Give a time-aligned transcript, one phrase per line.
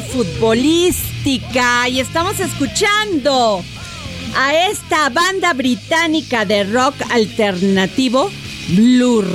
[0.00, 1.88] Futbolística?
[1.88, 3.64] Y estamos escuchando
[4.36, 8.30] a esta banda británica de rock alternativo,
[8.68, 9.26] Blur,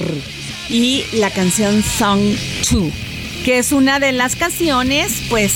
[0.70, 2.22] y la canción Song
[2.72, 2.94] 2,
[3.44, 5.54] que es una de las canciones, pues,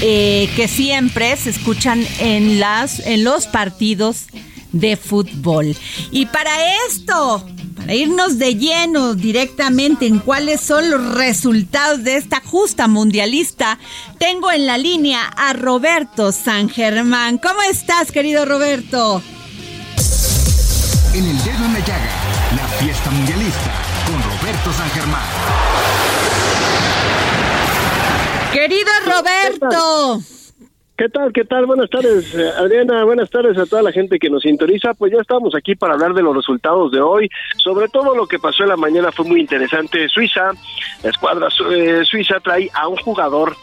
[0.00, 4.26] eh, que siempre se escuchan en, las, en los partidos
[4.70, 5.76] de fútbol.
[6.12, 6.52] Y para
[6.86, 7.44] esto,
[7.92, 13.78] irnos de lleno directamente en cuáles son los resultados de esta justa mundialista,
[14.18, 17.38] tengo en la línea a Roberto San Germán.
[17.38, 19.22] ¿Cómo estás, querido Roberto?
[21.12, 22.10] En el dedo en la llaga,
[22.56, 23.72] la fiesta mundialista
[24.06, 25.22] con Roberto San Germán.
[28.52, 30.33] Querido Roberto.
[30.96, 31.32] ¿Qué tal?
[31.32, 31.66] ¿Qué tal?
[31.66, 33.02] Buenas tardes, eh, Adriana.
[33.02, 34.94] Buenas tardes a toda la gente que nos sintoniza.
[34.94, 37.28] Pues ya estamos aquí para hablar de los resultados de hoy.
[37.56, 40.08] Sobre todo lo que pasó en la mañana fue muy interesante.
[40.08, 40.52] Suiza,
[41.02, 43.56] la escuadra eh, suiza trae a un jugador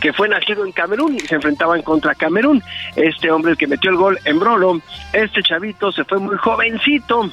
[0.00, 2.62] que fue nacido en Camerún y se enfrentaban contra Camerún.
[2.96, 4.80] Este hombre, que metió el gol en Brolo,
[5.12, 7.28] este chavito se fue muy jovencito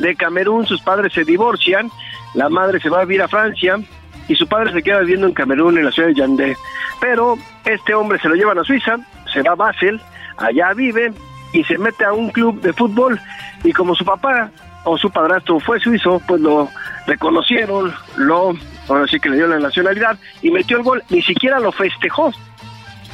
[0.00, 0.66] de Camerún.
[0.66, 1.90] Sus padres se divorcian.
[2.34, 3.80] La madre se va a vivir a Francia
[4.28, 6.56] y su padre se queda viviendo en Camerún, en la ciudad de Yandé.
[7.00, 8.96] Pero este hombre se lo llevan a Suiza,
[9.32, 10.00] se va a Basel,
[10.36, 11.12] allá vive
[11.52, 13.20] y se mete a un club de fútbol
[13.64, 14.50] y como su papá
[14.84, 16.68] o su padrastro fue suizo, pues lo
[17.06, 18.54] reconocieron, lo,
[18.88, 22.32] ahora sí que le dio la nacionalidad y metió el gol, ni siquiera lo festejó.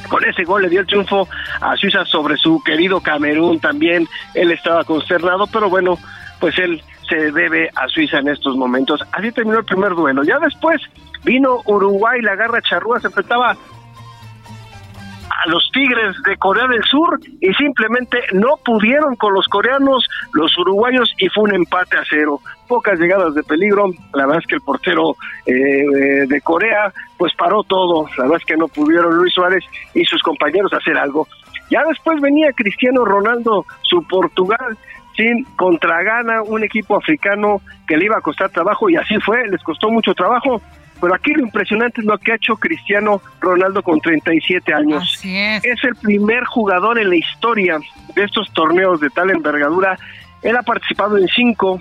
[0.08, 1.26] Con ese gol le dio el triunfo
[1.60, 4.06] a Suiza sobre su querido Camerún también.
[4.34, 5.98] Él estaba consternado, pero bueno,
[6.40, 9.00] pues él se debe a Suiza en estos momentos.
[9.12, 10.22] Así terminó el primer duelo.
[10.22, 10.82] Ya después
[11.24, 13.56] vino Uruguay, la garra charrúa se enfrentaba
[15.30, 20.56] a los Tigres de Corea del Sur y simplemente no pudieron con los coreanos, los
[20.58, 22.40] uruguayos y fue un empate a cero.
[22.68, 27.62] Pocas llegadas de peligro, la verdad es que el portero eh, de Corea pues paró
[27.64, 29.64] todo, la verdad es que no pudieron Luis Suárez
[29.94, 31.26] y sus compañeros hacer algo.
[31.70, 34.76] Ya después venía Cristiano Ronaldo, su Portugal,
[35.16, 39.46] sin contra Ghana, un equipo africano que le iba a costar trabajo y así fue,
[39.48, 40.60] les costó mucho trabajo.
[41.04, 45.02] Pero aquí lo impresionante es lo que ha hecho Cristiano Ronaldo con 37 años.
[45.02, 45.62] Así es.
[45.62, 47.78] Es el primer jugador en la historia
[48.14, 49.98] de estos torneos de tal envergadura.
[50.40, 51.78] Él ha participado en cinco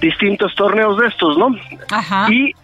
[0.00, 1.48] distintos torneos de estos, ¿no?
[1.90, 2.32] Ajá.
[2.32, 2.54] Y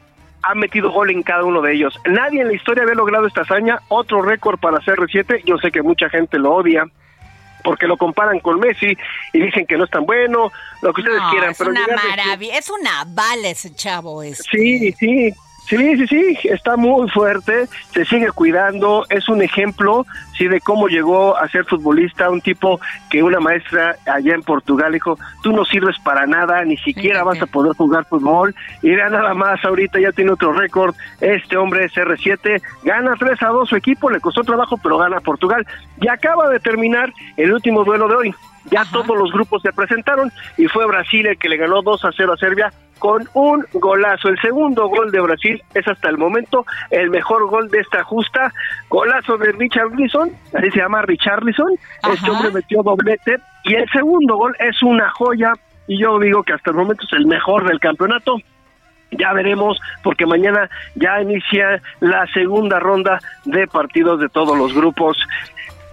[0.44, 1.98] ha metido gol en cada uno de ellos.
[2.08, 5.42] Nadie en la historia había logrado esta hazaña, otro récord para CR7.
[5.44, 6.84] Yo sé que mucha gente lo odia
[7.66, 8.96] porque lo comparan con Messi
[9.32, 10.52] y dicen que no es tan bueno,
[10.82, 14.22] lo que ustedes No, quieran, es pero una de- maravilla, es una bala ese chavo.
[14.22, 14.38] Es.
[14.50, 15.34] Sí, sí,
[15.66, 20.06] Sí, sí, sí, está muy fuerte, se sigue cuidando, es un ejemplo,
[20.38, 22.80] sí, de cómo llegó a ser futbolista, un tipo
[23.10, 27.42] que una maestra allá en Portugal dijo, tú no sirves para nada, ni siquiera vas
[27.42, 31.86] a poder jugar fútbol, y vea nada más, ahorita ya tiene otro récord, este hombre
[31.86, 35.66] es R7, gana 3 a 2 su equipo, le costó trabajo, pero gana Portugal,
[36.00, 38.34] y acaba de terminar el último duelo de hoy,
[38.70, 42.12] ya todos los grupos se presentaron, y fue Brasil el que le ganó 2 a
[42.16, 44.28] 0 a Serbia, con un golazo.
[44.28, 48.52] El segundo gol de Brasil es hasta el momento el mejor gol de esta justa.
[48.88, 51.72] Golazo de Richarlison, así se llama Richarlison.
[52.12, 53.38] Este hombre metió doblete.
[53.64, 55.52] Y el segundo gol es una joya.
[55.88, 58.36] Y yo digo que hasta el momento es el mejor del campeonato.
[59.12, 65.16] Ya veremos, porque mañana ya inicia la segunda ronda de partidos de todos los grupos.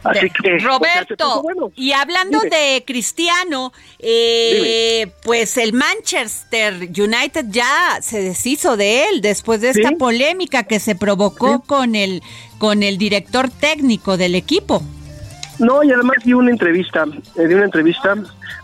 [0.04, 1.72] Así que Roberto, bueno.
[1.76, 2.56] y hablando Dime.
[2.56, 9.90] de Cristiano, eh, pues el Manchester United ya se deshizo de él después de esta
[9.90, 9.96] ¿Sí?
[9.96, 11.64] polémica que se provocó ¿Sí?
[11.68, 12.22] con el
[12.58, 14.82] con el director técnico del equipo.
[15.60, 17.06] No, y además dio una entrevista,
[17.38, 18.16] eh, dio una entrevista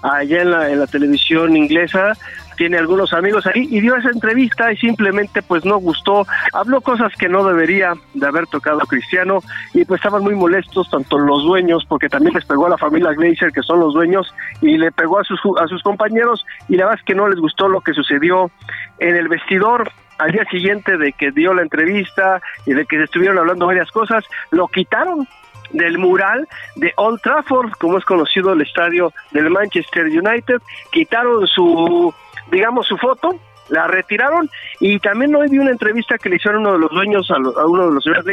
[0.01, 2.17] allá en la, en la televisión inglesa,
[2.59, 7.13] tiene algunos amigos ahí y dio esa entrevista y simplemente pues no gustó, habló cosas
[7.17, 9.39] que no debería de haber tocado a Cristiano
[9.73, 13.13] y pues estaban muy molestos tanto los dueños porque también les pegó a la familia
[13.13, 16.83] Glazer que son los dueños y le pegó a sus a sus compañeros y la
[16.83, 18.51] verdad es que no les gustó lo que sucedió
[18.99, 23.03] en el vestidor al día siguiente de que dio la entrevista y de que se
[23.05, 25.25] estuvieron hablando varias cosas, lo quitaron
[25.71, 32.13] del mural de Old Trafford, como es conocido el estadio del Manchester United, quitaron su,
[32.51, 34.49] digamos, su foto, la retiraron
[34.79, 37.57] y también hoy vi una entrevista que le hicieron uno de los dueños a, lo-
[37.59, 38.25] a uno de los señores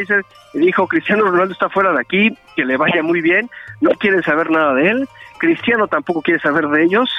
[0.54, 3.50] y dijo Cristiano Ronaldo está fuera de aquí, que le vaya muy bien,
[3.82, 5.08] no quieren saber nada de él,
[5.38, 7.10] Cristiano tampoco quiere saber de ellos,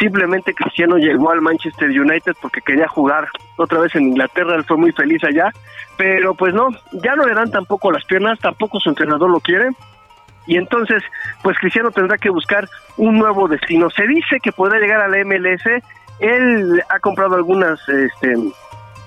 [0.00, 4.76] simplemente Cristiano llegó al Manchester United porque quería jugar otra vez en Inglaterra, él fue
[4.76, 5.52] muy feliz allá,
[5.96, 6.70] pero pues no,
[7.04, 9.68] ya no le dan tampoco las piernas, tampoco su entrenador lo quiere,
[10.46, 11.04] y entonces,
[11.44, 13.88] pues Cristiano tendrá que buscar un nuevo destino.
[13.90, 15.62] Se dice que podrá llegar a la MLS.
[16.20, 18.34] Él ha comprado algunas, este,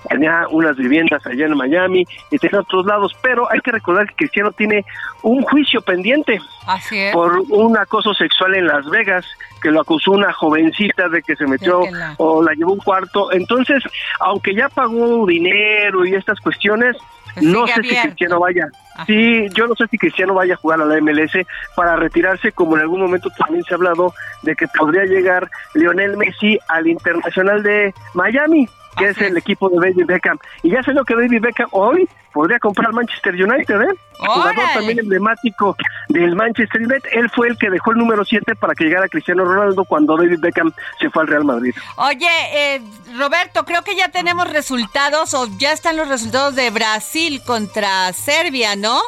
[0.10, 4.16] tenía unas viviendas allá en Miami y tiene otros lados, pero hay que recordar que
[4.16, 4.84] Cristiano tiene
[5.22, 7.14] un juicio pendiente Así es.
[7.14, 9.26] por un acoso sexual en Las Vegas,
[9.62, 12.74] que lo acusó una jovencita de que se metió De que la- o la llevó
[12.74, 13.32] un cuarto.
[13.32, 13.82] Entonces,
[14.20, 16.98] aunque ya pagó dinero y estas cuestiones,
[17.34, 17.96] Pues no sé si.
[17.96, 18.68] Cristiano vaya.
[18.96, 19.06] Ajá.
[19.06, 21.34] Sí, yo no sé si Cristiano vaya a jugar a la MLS
[21.76, 24.14] para retirarse, como en algún momento también se ha hablado
[24.44, 29.78] de que podría llegar Lionel Messi al Internacional de Miami, que es el equipo de
[29.78, 30.38] David Beckham.
[30.62, 33.96] Y ya sé lo que David Beckham hoy podría comprar Manchester United, ¿eh?
[34.18, 35.76] Jugador también emblemático
[36.10, 37.10] del Manchester United.
[37.12, 40.40] Él fue el que dejó el número 7 para que llegara Cristiano Ronaldo cuando David
[40.40, 41.74] Beckham se fue al Real Madrid.
[41.98, 42.82] Oye, eh,
[43.18, 48.76] Roberto, creo que ya tenemos resultados o ya están los resultados de Brasil contra Serbia,
[48.76, 49.00] ¿no?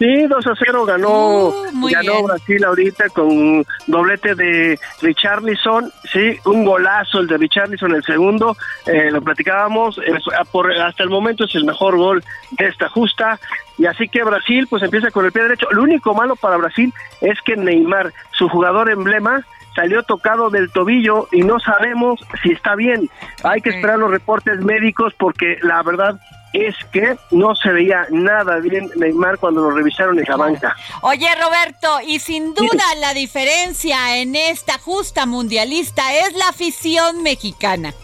[0.00, 2.24] Sí, 2 a 0 ganó, Uh, ganó bien.
[2.24, 8.56] Brasil ahorita con doblete de Richarlison, sí, un golazo el de Richarlison el segundo,
[8.86, 10.14] eh, lo platicábamos, eh,
[10.50, 13.38] por, hasta el momento es el mejor gol de esta justa,
[13.76, 15.66] y así que Brasil pues empieza con el pie derecho.
[15.70, 19.44] Lo único malo para Brasil es que Neymar, su jugador emblema,
[19.74, 23.10] salió tocado del tobillo y no sabemos si está bien.
[23.44, 26.18] Hay que esperar los reportes médicos porque la verdad
[26.52, 30.76] es que no se veía nada bien Neymar cuando lo revisaron en la banca.
[31.02, 37.94] Oye, Roberto, y sin duda la diferencia en esta justa mundialista es la afición mexicana.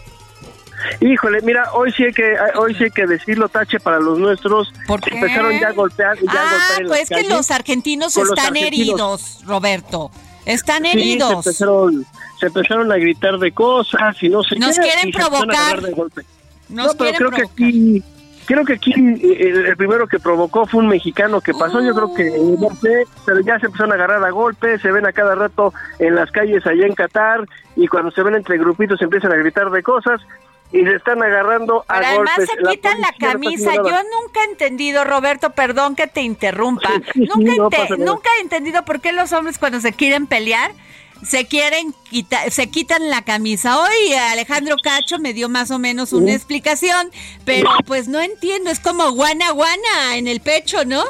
[1.01, 4.71] Híjole, mira, hoy sí hay que hoy sí hay que decirlo tache para los nuestros.
[4.85, 5.15] ¿Por Se qué?
[5.15, 8.37] Empezaron ya a golpear, ya a ah, golpear en pues que los argentinos con los
[8.37, 8.89] están argentinos.
[8.89, 10.11] heridos, Roberto.
[10.45, 11.33] Están Sí, se heridos.
[11.45, 12.05] empezaron,
[12.39, 15.81] se empezaron a gritar de cosas y no sé Nos qué, quieren se a provocar.
[15.81, 17.47] Nos no, pero quieren creo que provocar.
[17.53, 18.03] aquí
[18.47, 22.13] creo que aquí eh, el, primero que provocó fue un mexicano que pasó, yo creo
[22.15, 22.57] que Uh.
[22.59, 25.73] no sé, pero ya se empezaron a agarrar a golpes, se ven a cada rato
[25.99, 27.41] en las calles allá en Qatar
[27.75, 30.19] y cuando se ven entre grupitos empiezan a gritar de cosas
[30.71, 32.49] y se están agarrando a Pero además golpes.
[32.61, 33.75] se quitan la camisa.
[33.75, 36.89] Yo nunca he entendido, Roberto, perdón que te interrumpa.
[37.13, 40.27] Sí, sí, nunca, no ente- nunca he entendido por qué los hombres cuando se quieren
[40.27, 40.71] pelear
[41.23, 43.79] se quieren quitar, se quitan la camisa.
[43.79, 47.11] Hoy Alejandro Cacho me dio más o menos una explicación,
[47.45, 51.03] pero pues no entiendo, es como guana guana en el pecho, ¿no?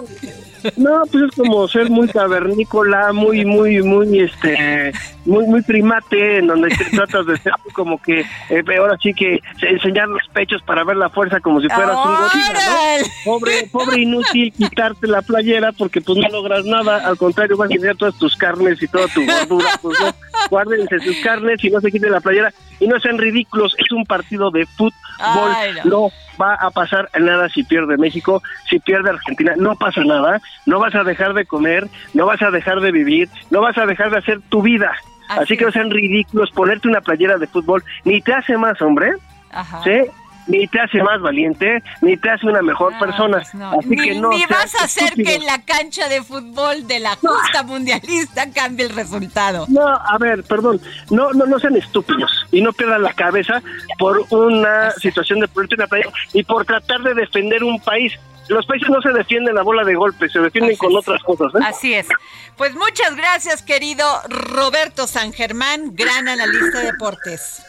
[0.75, 4.91] No, pues es como ser muy cavernícola, muy, muy, muy, este,
[5.25, 9.39] muy, muy primate, en donde te tratas de ser como que, eh, ahora sí que
[9.61, 12.53] enseñar los pechos para ver la fuerza como si fueras un gorila.
[12.53, 13.07] ¿no?
[13.25, 17.73] Pobre, pobre inútil quitarte la playera porque pues no logras nada, al contrario vas a
[17.73, 20.13] enseñar todas tus carnes y toda tu gordura, pues no,
[20.49, 24.05] guárdense sus carnes y no se quiten la playera y no sean ridículos, es un
[24.05, 25.89] partido de fútbol, Ay, no.
[25.89, 26.09] no
[26.39, 30.95] va a pasar nada si pierde México, si pierde Argentina, no pasa nada, no vas
[30.95, 34.17] a dejar de comer, no vas a dejar de vivir, no vas a dejar de
[34.17, 34.91] hacer tu vida.
[35.29, 35.73] Así, Así que no es.
[35.73, 39.13] sean ridículos, ponerte una playera de fútbol ni te hace más hombre,
[39.51, 39.81] Ajá.
[39.83, 40.09] ¿sí?
[40.47, 43.37] Ni te hace más valiente, ni te hace una mejor No, persona.
[43.39, 43.71] pues no.
[43.79, 46.99] Así Ni, que no ni vas a hacer que en la cancha de fútbol de
[46.99, 49.65] la justa mundialista cambie el resultado.
[49.69, 53.61] No, a ver, perdón, no, no, no sean estúpidos y no pierdan la cabeza
[53.99, 58.13] por una situación de playa y por tratar de defender un país.
[58.49, 60.97] Los países no se defienden a bola de golpe, se defienden Así con es.
[60.99, 61.53] otras cosas.
[61.55, 61.65] ¿eh?
[61.65, 62.07] Así es.
[62.55, 67.63] Pues muchas gracias, querido Roberto San Germán, gran analista de deportes.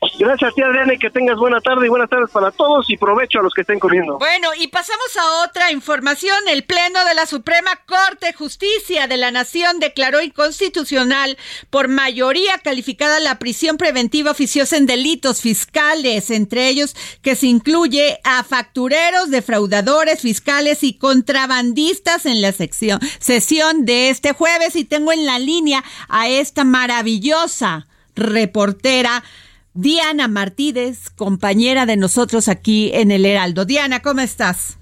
[0.00, 3.40] Gracias a ti, Adriana, que tengas buena tarde y buenas tardes para todos y provecho
[3.40, 4.18] a los que estén comiendo.
[4.18, 6.36] Bueno, y pasamos a otra información.
[6.48, 11.36] El Pleno de la Suprema Corte de Justicia de la Nación declaró inconstitucional
[11.70, 18.20] por mayoría calificada la prisión preventiva oficiosa en delitos fiscales, entre ellos que se incluye
[18.22, 24.76] a factureros, defraudadores fiscales y contrabandistas en la sección, sesión de este jueves.
[24.76, 29.24] Y tengo en la línea a esta maravillosa reportera.
[29.74, 33.64] Diana Martínez, compañera de nosotros aquí en el Heraldo.
[33.64, 34.78] Diana, ¿cómo estás?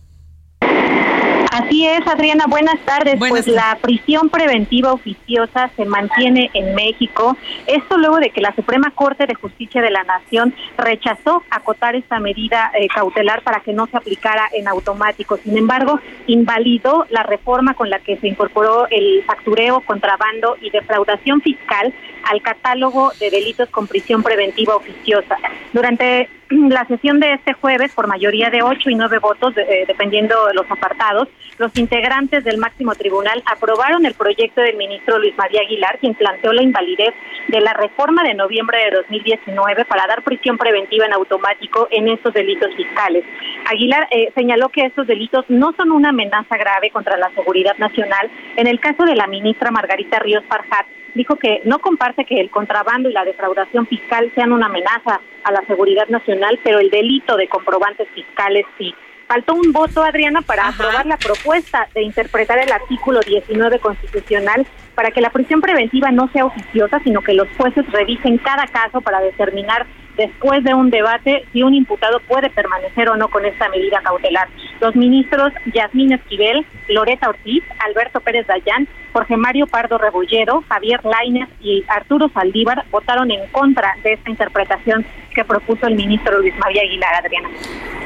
[1.59, 3.19] Así es, Adriana, buenas tardes.
[3.19, 7.35] Buenas pues la prisión preventiva oficiosa se mantiene en México.
[7.67, 12.21] Esto luego de que la Suprema Corte de Justicia de la Nación rechazó acotar esta
[12.21, 15.39] medida eh, cautelar para que no se aplicara en automático.
[15.39, 21.41] Sin embargo, invalidó la reforma con la que se incorporó el factureo, contrabando y defraudación
[21.41, 21.95] fiscal
[22.31, 25.37] al catálogo de delitos con prisión preventiva oficiosa.
[25.73, 30.47] Durante la sesión de este jueves, por mayoría de ocho y nueve votos, eh, dependiendo
[30.47, 31.29] de los apartados,
[31.59, 36.53] los integrantes del máximo tribunal aprobaron el proyecto del ministro Luis María Aguilar, quien planteó
[36.53, 37.15] la invalidez
[37.49, 42.35] de la reforma de noviembre de 2019 para dar prisión preventiva en automático en estos
[42.35, 43.25] delitos fiscales.
[43.67, 48.31] Aguilar eh, señaló que estos delitos no son una amenaza grave contra la seguridad nacional.
[48.57, 52.51] En el caso de la ministra Margarita Ríos Farjat, dijo que no comparte que el
[52.51, 57.37] contrabando y la defraudación fiscal sean una amenaza a la seguridad nacional, pero el delito
[57.37, 58.95] de comprobantes fiscales sí.
[59.27, 60.85] Faltó un voto, Adriana, para Ajá.
[60.85, 64.67] aprobar la propuesta de interpretar el artículo 19 constitucional
[64.97, 69.01] para que la prisión preventiva no sea oficiosa, sino que los jueces revisen cada caso
[69.01, 69.87] para determinar
[70.17, 74.49] después de un debate si un imputado puede permanecer o no con esta medida cautelar.
[74.81, 81.49] Los ministros Yasmín Esquivel, Loreta Ortiz, Alberto Pérez Dayán, Jorge Mario Pardo Rebolledo, Javier Lainez
[81.61, 86.83] y Arturo Saldívar votaron en contra de esta interpretación que propuso el ministro Luis María
[86.83, 87.49] Aguilar, Adriana.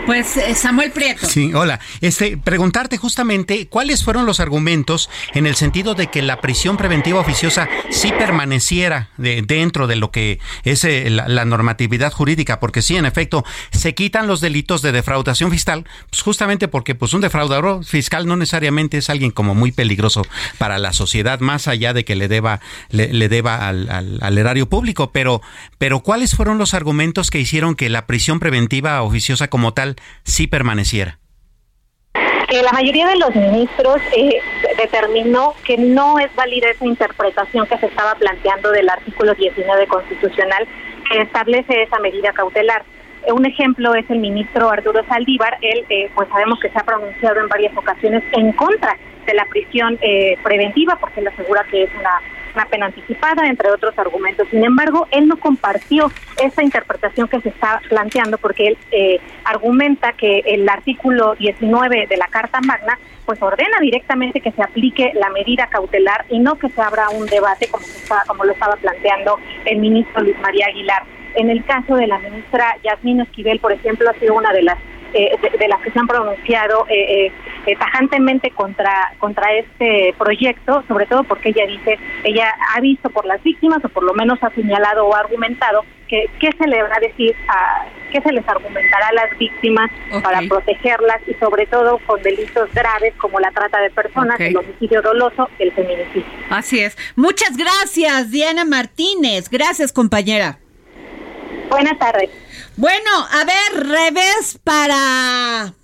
[0.07, 1.27] Pues eh, Samuel Prieto.
[1.27, 1.79] Sí, hola.
[2.01, 7.21] Este, preguntarte justamente cuáles fueron los argumentos en el sentido de que la prisión preventiva
[7.21, 12.81] oficiosa sí permaneciera de- dentro de lo que es eh, la, la normatividad jurídica, porque
[12.81, 17.21] sí, en efecto, se quitan los delitos de defraudación fiscal, pues justamente porque pues un
[17.21, 20.23] defraudador fiscal no necesariamente es alguien como muy peligroso
[20.57, 24.67] para la sociedad, más allá de que le deba, le, deba al, al- al erario
[24.71, 25.43] público, pero,
[25.77, 30.47] pero ¿cuáles fueron los argumentos que hicieron que la prisión preventiva oficiosa como tal sí
[30.47, 31.20] permaneciera?
[32.51, 34.41] Eh, la mayoría de los ministros eh,
[34.77, 40.67] determinó que no es válida esa interpretación que se estaba planteando del artículo 19 constitucional
[41.09, 42.85] que establece esa medida cautelar.
[43.27, 45.59] Eh, Un ejemplo es el ministro Arturo Saldívar.
[45.61, 49.45] Él, eh, pues sabemos que se ha pronunciado en varias ocasiones en contra de la
[49.47, 52.21] prisión eh, preventiva porque él asegura que es una,
[52.55, 54.49] una pena anticipada, entre otros argumentos.
[54.51, 56.11] Sin embargo, él no compartió
[56.43, 62.17] esa interpretación que se está planteando porque él eh, argumenta que el artículo 19 de
[62.17, 66.69] la Carta Magna pues ordena directamente que se aplique la medida cautelar y no que
[66.69, 71.05] se abra un debate como, se como lo estaba planteando el ministro Luis María Aguilar.
[71.37, 74.79] En el caso de la ministra Yasmín Esquivel, por ejemplo, ha sido una de las
[75.13, 77.33] eh, de, de las que se han pronunciado eh, eh,
[77.67, 83.27] eh, tajantemente contra contra este proyecto, sobre todo porque ella dice, ella ha visto por
[83.27, 86.97] las víctimas o por lo menos ha señalado o argumentado que qué se le va
[86.97, 89.91] a decir, a, qué se les argumentará a las víctimas
[90.23, 95.03] para protegerlas y sobre todo con delitos graves como la trata de personas, el homicidio
[95.03, 96.27] doloso, el feminicidio.
[96.51, 96.97] Así es.
[97.15, 99.49] Muchas gracias, Diana Martínez.
[99.49, 100.59] Gracias, compañera.
[101.71, 102.31] Buenas tardes.
[102.77, 105.75] Bueno, a ver, revés para...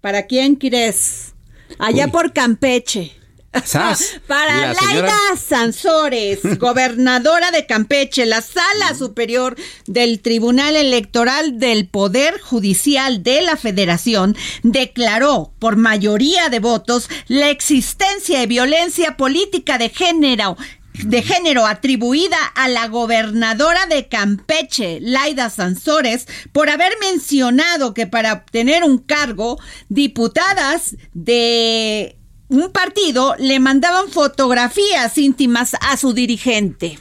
[0.00, 1.34] ¿Para quién quieres?
[1.78, 2.10] Allá Uy.
[2.10, 3.16] por Campeche.
[3.64, 11.58] Sas, Para la señora- Laida Sansores, gobernadora de Campeche, la sala superior del Tribunal Electoral
[11.58, 19.18] del Poder Judicial de la Federación declaró por mayoría de votos la existencia de violencia
[19.18, 20.56] política de género
[20.94, 28.32] de género atribuida a la gobernadora de Campeche, Laida Sansores, por haber mencionado que para
[28.34, 29.58] obtener un cargo,
[29.88, 32.16] diputadas de
[32.48, 36.98] un partido le mandaban fotografías íntimas a su dirigente.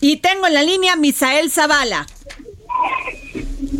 [0.00, 2.06] Y tengo en la línea Misael Zavala.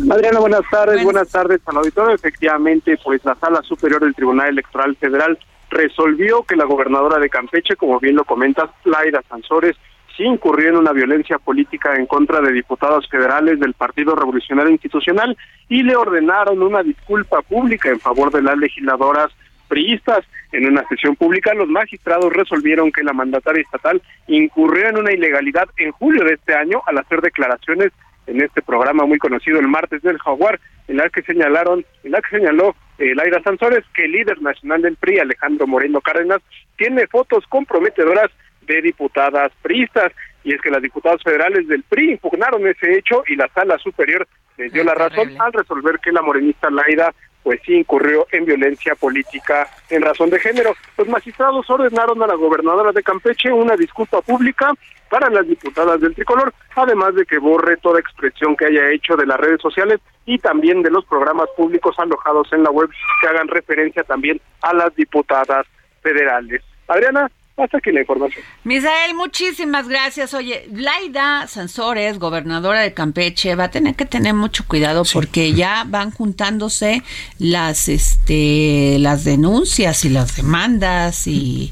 [0.09, 2.15] Adriana, buenas tardes, buenas, tardes al auditorio.
[2.15, 5.37] Efectivamente, pues la Sala Superior del Tribunal Electoral Federal
[5.73, 9.75] resolvió que la gobernadora de Campeche, como bien lo comentas, Laira Sansores,
[10.15, 15.35] sí incurrió en una violencia política en contra de diputados federales del Partido Revolucionario Institucional
[15.69, 19.31] y le ordenaron una disculpa pública en favor de las legisladoras
[19.67, 20.23] priistas.
[20.51, 25.67] En una sesión pública, los magistrados resolvieron que la mandataria estatal incurrió en una ilegalidad
[25.77, 27.91] en julio de este año al hacer declaraciones
[28.27, 32.21] en este programa muy conocido el martes del Jaguar, en la que señalaron, en la
[32.21, 36.41] que señaló eh, Laira Sansores que el líder nacional del PRI, Alejandro Moreno Cárdenas,
[36.77, 38.29] tiene fotos comprometedoras
[38.61, 40.11] de diputadas priistas,
[40.43, 44.27] y es que las diputadas federales del PRI impugnaron ese hecho y la sala superior
[44.57, 48.95] les dio la razón al resolver que la morenista Laida pues sí incurrió en violencia
[48.95, 50.73] política en razón de género.
[50.97, 54.71] Los magistrados ordenaron a la gobernadora de Campeche una disculpa pública
[55.09, 59.27] para las diputadas del tricolor, además de que borre toda expresión que haya hecho de
[59.27, 62.89] las redes sociales y también de los programas públicos alojados en la web
[63.21, 65.67] que hagan referencia también a las diputadas
[66.01, 66.63] federales.
[66.87, 68.43] Adriana, hasta aquí la información.
[68.63, 70.33] Misael, muchísimas gracias.
[70.33, 75.85] Oye, Laida Sansores, gobernadora de Campeche, va a tener que tener mucho cuidado porque ya
[75.87, 77.03] van juntándose
[77.37, 81.71] las, este, las denuncias y las demandas y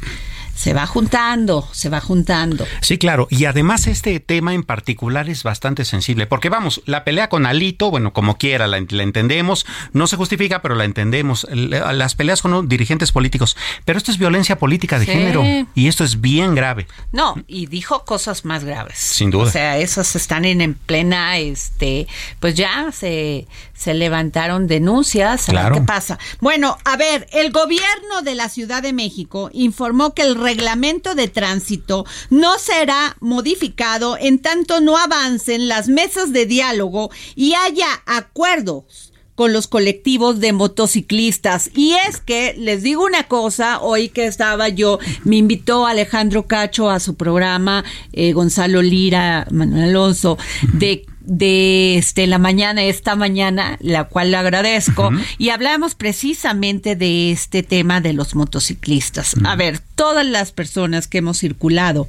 [0.62, 2.68] se va juntando, se va juntando.
[2.82, 3.28] Sí, claro.
[3.32, 7.90] Y además este tema en particular es bastante sensible, porque vamos, la pelea con Alito,
[7.90, 11.48] bueno, como quiera, la, entendemos, no se justifica, pero la entendemos.
[11.50, 16.22] Las peleas con dirigentes políticos, pero esto es violencia política de género y esto es
[16.22, 16.86] bien grave.
[17.12, 19.00] No, y dijo cosas más graves.
[19.00, 19.46] Sin duda.
[19.46, 22.06] O sea, esas están en, en plena, este,
[22.40, 23.48] pues ya se,
[23.82, 25.50] se levantaron denuncias.
[25.50, 26.20] A ¿Qué pasa?
[26.40, 31.28] Bueno, a ver, el gobierno de la Ciudad de México informó que el reglamento de
[31.28, 39.12] tránsito no será modificado en tanto no avancen las mesas de diálogo y haya acuerdos
[39.34, 41.72] con los colectivos de motociclistas.
[41.74, 46.92] Y es que les digo una cosa, hoy que estaba yo, me invitó Alejandro Cacho
[46.92, 50.38] a su programa, eh, Gonzalo Lira, Manuel Alonso,
[50.74, 57.32] de de este la mañana esta mañana la cual le agradezco y hablamos precisamente de
[57.32, 62.08] este tema de los motociclistas a ver todas las personas que hemos circulado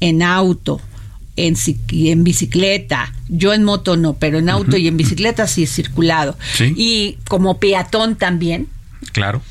[0.00, 0.80] en auto
[1.36, 1.56] en,
[1.90, 6.36] en bicicleta, yo en moto no, pero en auto y en bicicleta sí he circulado.
[6.60, 8.68] Y como peatón también.
[9.12, 9.42] Claro.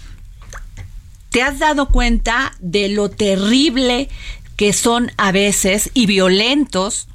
[1.30, 4.10] ¿Te has dado cuenta de lo terrible
[4.56, 7.08] que son a veces y violentos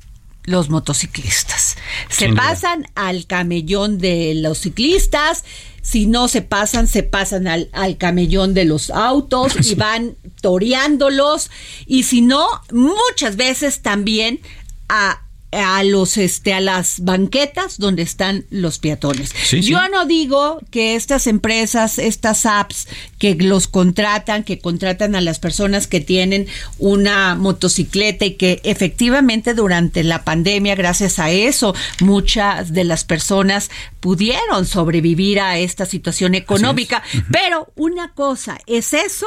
[0.49, 1.77] los motociclistas.
[2.09, 5.45] Se pasan al camellón de los ciclistas,
[5.83, 11.51] si no se pasan, se pasan al, camellón de los autos y van toreándolos,
[11.87, 14.41] y si no, muchas veces también
[14.89, 19.33] a a los este a las banquetas donde están los peatones.
[19.51, 22.87] Yo no digo que estas empresas, estas apps
[23.19, 26.47] que los contratan, que contratan a las personas que tienen
[26.79, 33.71] una motocicleta y que efectivamente durante la pandemia gracias a eso muchas de las personas
[34.01, 39.27] pudieron sobrevivir a esta situación económica, pero una cosa es eso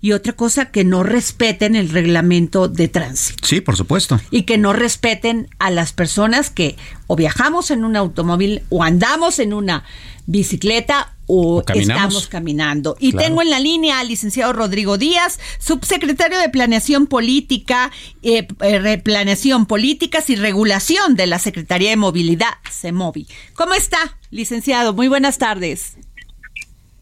[0.00, 3.46] y otra cosa, que no respeten el reglamento de tránsito.
[3.46, 4.20] Sí, por supuesto.
[4.30, 6.76] Y que no respeten a las personas que
[7.06, 9.84] o viajamos en un automóvil o andamos en una
[10.26, 12.96] bicicleta o, estamos caminando.
[12.98, 17.90] Y tengo en la línea al licenciado Rodrigo Díaz, subsecretario de Planeación Política,
[18.22, 23.26] eh, eh, Planeación Políticas y Regulación de la Secretaría de Movilidad, CEMOVI.
[23.54, 24.94] ¿Cómo está, licenciado?
[24.94, 25.96] Muy buenas tardes.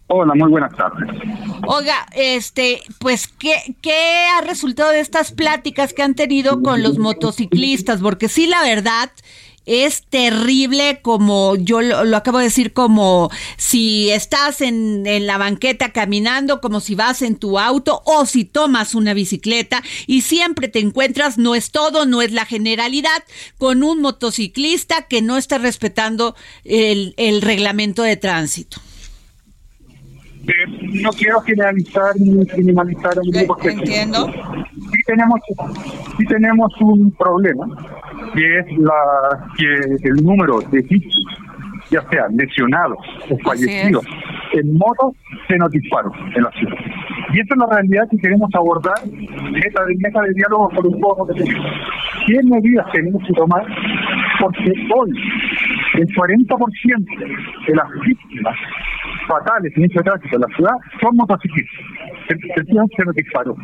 [0.09, 1.09] Hola, muy buenas tardes.
[1.67, 6.99] Oiga, este, pues, ¿qué, ¿qué ha resultado de estas pláticas que han tenido con los
[6.99, 8.01] motociclistas?
[8.01, 9.11] Porque sí, la verdad,
[9.67, 15.91] es terrible como yo lo, acabo de decir, como si estás en, en, la banqueta
[15.91, 20.79] caminando, como si vas en tu auto o si tomas una bicicleta y siempre te
[20.79, 23.25] encuentras, no es todo, no es la generalidad,
[23.59, 28.81] con un motociclista que no está respetando el, el reglamento de tránsito
[31.03, 34.27] no quiero generalizar ni criminalizar a un grupo Entiendo.
[34.27, 35.41] Sí tenemos,
[36.19, 37.67] sí tenemos un problema,
[38.35, 41.39] que es la que el número de víctimas,
[41.91, 42.99] ya sea lesionados
[43.31, 44.05] o fallecidos,
[44.53, 45.15] en modo
[45.49, 46.77] se nos disparó en la ciudad.
[47.33, 51.01] Y esa es la realidad que queremos abordar en esta mesa de diálogo por un
[51.01, 51.27] poco.
[51.27, 53.67] ¿Qué medidas tenemos que tomar?
[54.41, 55.11] Porque hoy
[55.95, 58.57] el 40% de las víctimas
[59.27, 60.49] fatales en este tránsito en la
[62.35, 62.67] motociclistas.
[62.67, 63.57] El se lo disparó.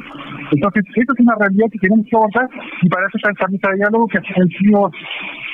[0.53, 2.49] Entonces, esto es una realidad que tenemos que abordar
[2.83, 4.91] y para eso está esta mesa de diálogo que han sido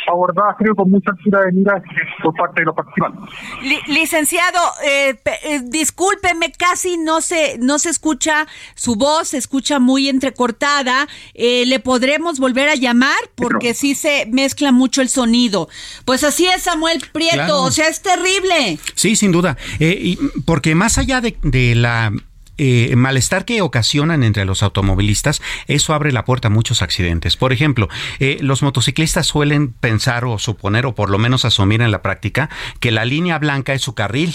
[0.08, 1.82] abordadas, creo, con mucha altura de mira
[2.22, 3.88] por parte de los participantes.
[3.88, 10.08] licenciado, eh, eh, discúlpeme, casi no se, no se escucha su voz, se escucha muy
[10.08, 11.06] entrecortada.
[11.34, 13.18] Eh, ¿Le podremos volver a llamar?
[13.34, 15.68] Porque sí se mezcla mucho el sonido.
[16.04, 18.78] Pues así es, Samuel Prieto, o sea, es terrible.
[18.94, 19.56] Sí, sin duda.
[19.78, 22.12] y porque más allá de, de la
[22.58, 27.36] eh, malestar que ocasionan entre los automovilistas, eso abre la puerta a muchos accidentes.
[27.36, 31.90] Por ejemplo, eh, los motociclistas suelen pensar o suponer, o por lo menos asumir en
[31.90, 34.34] la práctica, que la línea blanca es su carril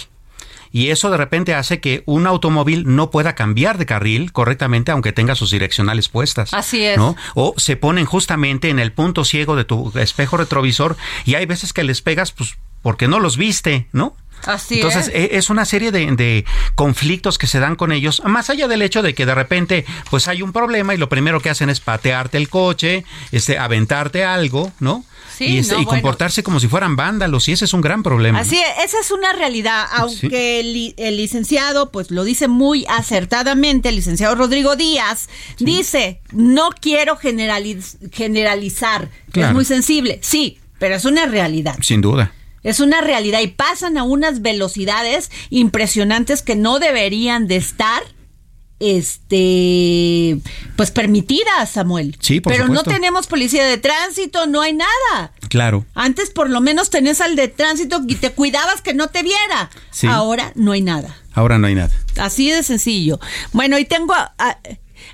[0.73, 5.13] y eso de repente hace que un automóvil no pueda cambiar de carril correctamente aunque
[5.13, 6.53] tenga sus direccionales puestas.
[6.53, 6.97] Así es.
[6.97, 7.15] ¿no?
[7.35, 11.73] O se ponen justamente en el punto ciego de tu espejo retrovisor y hay veces
[11.73, 14.15] que les pegas pues porque no los viste, ¿no?
[14.45, 15.31] Así Entonces, es.
[15.31, 19.01] E, es una serie de, conflictos que se dan con ellos, más allá del hecho
[19.01, 22.37] de que de repente, pues hay un problema y lo primero que hacen es patearte
[22.37, 25.05] el coche, este, aventarte algo, ¿no?
[25.37, 28.39] Sí, y, este, y comportarse como si fueran vándalos, y ese es un gran problema.
[28.39, 33.95] Así es, esa es una realidad, aunque el, licenciado, pues lo dice muy acertadamente, el
[33.95, 41.77] licenciado Rodrigo Díaz, dice, no quiero generalizar, es muy sensible, sí, pero es una realidad.
[41.81, 42.31] Sin duda.
[42.63, 48.01] Es una realidad y pasan a unas velocidades impresionantes que no deberían de estar
[48.79, 50.39] este
[50.75, 52.17] pues permitidas, Samuel.
[52.19, 55.31] Sí, por Pero no tenemos policía de tránsito, no hay nada.
[55.49, 55.85] Claro.
[55.93, 59.69] Antes por lo menos tenés al de tránsito y te cuidabas que no te viera.
[60.09, 61.15] Ahora no hay nada.
[61.33, 61.91] Ahora no hay nada.
[62.17, 63.19] Así de sencillo.
[63.53, 64.13] Bueno, y tengo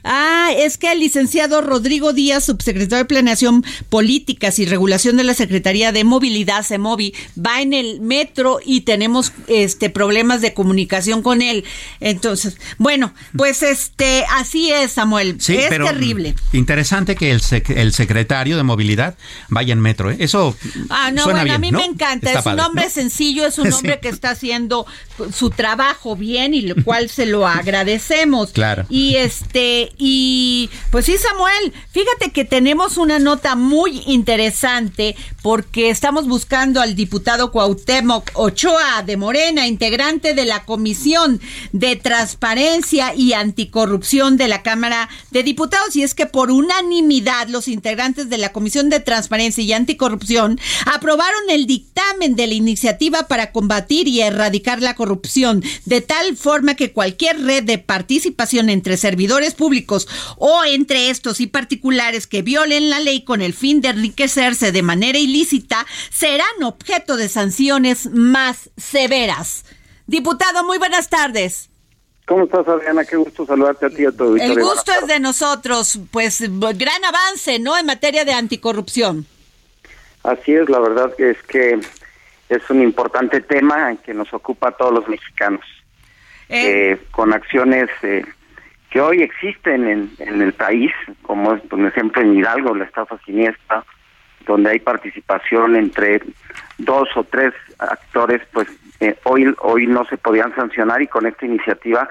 [0.03, 5.33] Ah, es que el licenciado Rodrigo Díaz, subsecretario de Planeación Políticas y Regulación de la
[5.33, 11.41] Secretaría de Movilidad, CEMOVI, va en el metro y tenemos este problemas de comunicación con
[11.41, 11.63] él.
[11.99, 15.37] Entonces, bueno, pues este, así es, Samuel.
[15.39, 16.35] es terrible.
[16.53, 17.41] Interesante que el,
[17.75, 19.17] el secretario de Movilidad
[19.49, 20.17] vaya en metro, ¿eh?
[20.19, 20.55] Eso
[20.89, 22.33] Ah, no, bueno, a mí me encanta.
[22.33, 24.85] es un hombre sencillo, es un hombre que está haciendo
[25.33, 28.51] su trabajo bien y lo cual se lo agradecemos.
[28.51, 28.85] Claro.
[28.89, 36.27] Y este y pues sí, Samuel, fíjate que tenemos una nota muy interesante porque estamos
[36.27, 41.39] buscando al diputado Cuauhtémoc Ochoa de Morena, integrante de la Comisión
[41.71, 45.95] de Transparencia y Anticorrupción de la Cámara de Diputados.
[45.95, 51.49] Y es que por unanimidad los integrantes de la Comisión de Transparencia y Anticorrupción aprobaron
[51.49, 56.91] el dictamen de la iniciativa para combatir y erradicar la corrupción, de tal forma que
[56.91, 59.78] cualquier red de participación entre servidores públicos
[60.37, 64.81] o entre estos y particulares que violen la ley con el fin de enriquecerse de
[64.81, 69.65] manera ilícita serán objeto de sanciones más severas.
[70.07, 71.69] Diputado, muy buenas tardes.
[72.25, 73.05] ¿Cómo estás, Adriana?
[73.05, 74.35] Qué gusto saludarte a ti y a todo.
[74.35, 75.99] El gusto es de nosotros.
[76.11, 77.75] Pues gran avance, ¿no?
[77.77, 79.25] En materia de anticorrupción.
[80.23, 81.79] Así es, la verdad es que
[82.49, 85.65] es un importante tema que nos ocupa a todos los mexicanos.
[86.49, 88.25] Eh, eh, con acciones eh,
[88.89, 93.17] que hoy existen en, en el país, como es, por ejemplo, en Hidalgo, la estafa
[93.25, 93.83] siniestra,
[94.45, 96.23] donde hay participación entre
[96.79, 98.67] dos o tres actores, pues
[98.99, 102.09] eh, hoy hoy no se podían sancionar y con esta iniciativa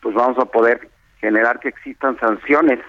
[0.00, 0.88] pues vamos a poder
[1.20, 2.80] generar que existan sanciones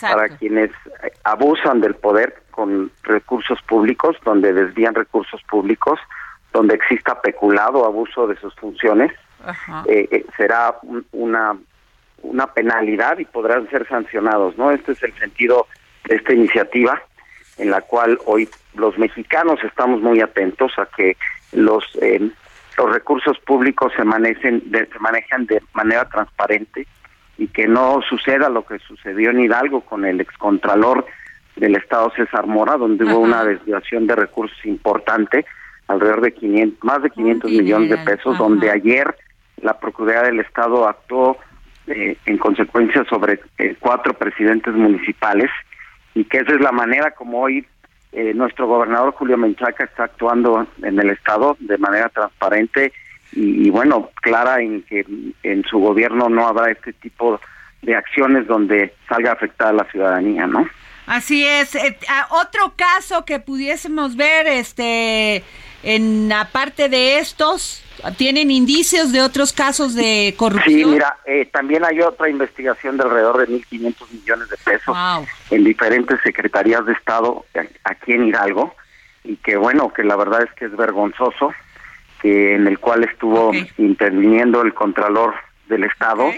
[0.00, 0.70] para quienes
[1.02, 5.98] eh, abusan del poder con recursos públicos, donde desvían recursos públicos,
[6.52, 9.12] donde exista peculado, abuso de sus funciones.
[9.86, 10.76] Eh, será
[11.12, 11.56] una
[12.22, 14.70] una penalidad y podrán ser sancionados, ¿no?
[14.70, 15.66] Este es el sentido
[16.04, 17.00] de esta iniciativa
[17.58, 21.16] en la cual hoy los mexicanos estamos muy atentos a que
[21.52, 22.30] los eh,
[22.78, 26.86] los recursos públicos se manejen de, se manejan de manera transparente
[27.36, 31.04] y que no suceda lo que sucedió en Hidalgo con el excontralor
[31.56, 35.44] del estado César Mora donde hubo una desviación de recursos importante
[35.88, 39.14] alrededor de 500 más de 500 millones de pesos donde ayer
[39.60, 41.36] la Procuraduría del Estado actuó
[41.90, 45.50] eh, en consecuencia sobre eh, cuatro presidentes municipales
[46.14, 47.66] y que esa es la manera como hoy
[48.12, 52.92] eh, nuestro gobernador Julio Menchaca está actuando en el estado de manera transparente
[53.32, 55.04] y, bueno clara en que
[55.42, 57.40] en su gobierno no habrá este tipo
[57.82, 60.68] de acciones donde salga afectada la ciudadanía, ¿no?
[61.10, 61.74] Así es.
[61.74, 61.98] Eh,
[62.30, 65.42] otro caso que pudiésemos ver, este,
[65.82, 67.82] en aparte de estos,
[68.16, 70.78] ¿tienen indicios de otros casos de corrupción?
[70.78, 74.96] Sí, mira, eh, también hay otra investigación de alrededor de 1.500 millones de pesos
[75.50, 77.44] en diferentes secretarías de Estado
[77.82, 78.76] aquí en Hidalgo
[79.24, 81.52] y que bueno, que la verdad es que es vergonzoso,
[82.22, 85.34] que en el cual estuvo interviniendo el Contralor
[85.68, 86.30] del Estado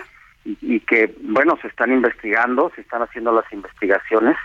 [0.46, 4.36] y, que bueno, se están investigando, se están haciendo las investigaciones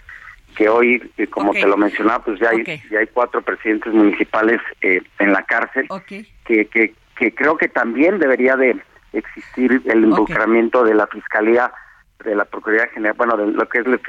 [0.58, 4.60] que hoy, eh, como te lo mencionaba, pues ya hay, ya hay cuatro presidentes municipales
[4.82, 8.76] eh, en la cárcel, que, que, que creo que también debería de
[9.13, 11.72] existir el involucramiento de la Fiscalía
[12.26, 14.00] de la Procuraduría General, bueno, de lo que es el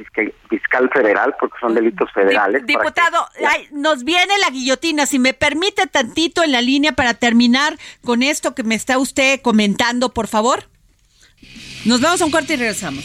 [0.48, 2.64] fiscal, federal, porque son delitos federales.
[2.64, 3.28] Diputado,
[3.72, 5.04] nos viene la guillotina.
[5.04, 9.42] Si me permite tantito en la línea para terminar con esto que me está usted
[9.42, 10.64] comentando, por favor.
[11.84, 13.04] Nos vamos a un corte y regresamos.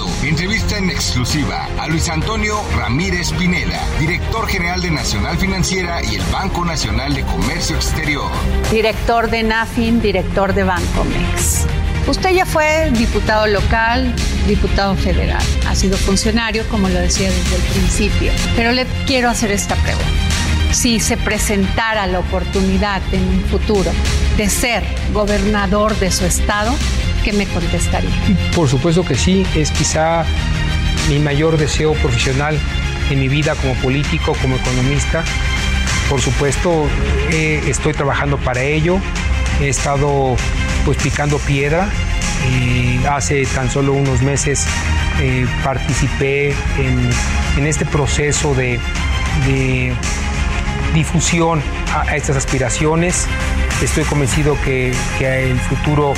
[0.41, 6.23] entrevista en exclusiva a Luis Antonio Ramírez Pineda, director general de Nacional Financiera y el
[6.31, 8.27] Banco Nacional de Comercio Exterior.
[8.71, 11.67] Director de NAFIN, director de Bancomex.
[12.07, 14.15] Usted ya fue diputado local,
[14.47, 19.51] diputado federal, ha sido funcionario, como lo decía desde el principio, pero le quiero hacer
[19.51, 20.09] esta pregunta.
[20.71, 23.91] Si se presentara la oportunidad en un futuro
[24.37, 26.73] de ser gobernador de su estado,
[27.23, 28.09] ¿qué me contestaría?
[28.55, 30.25] Por supuesto que sí, es quizá
[31.09, 32.57] mi mayor deseo profesional
[33.09, 35.23] en mi vida como político, como economista.
[36.09, 36.87] Por supuesto,
[37.31, 38.99] estoy trabajando para ello.
[39.61, 40.35] He estado
[40.85, 41.89] pues picando piedra.
[43.09, 44.65] hace tan solo unos meses
[45.19, 48.79] eh, participé en, este proceso de,
[50.93, 51.61] difusión
[51.93, 53.27] a, estas aspiraciones.
[53.81, 56.13] Estoy convencido que, que el futuro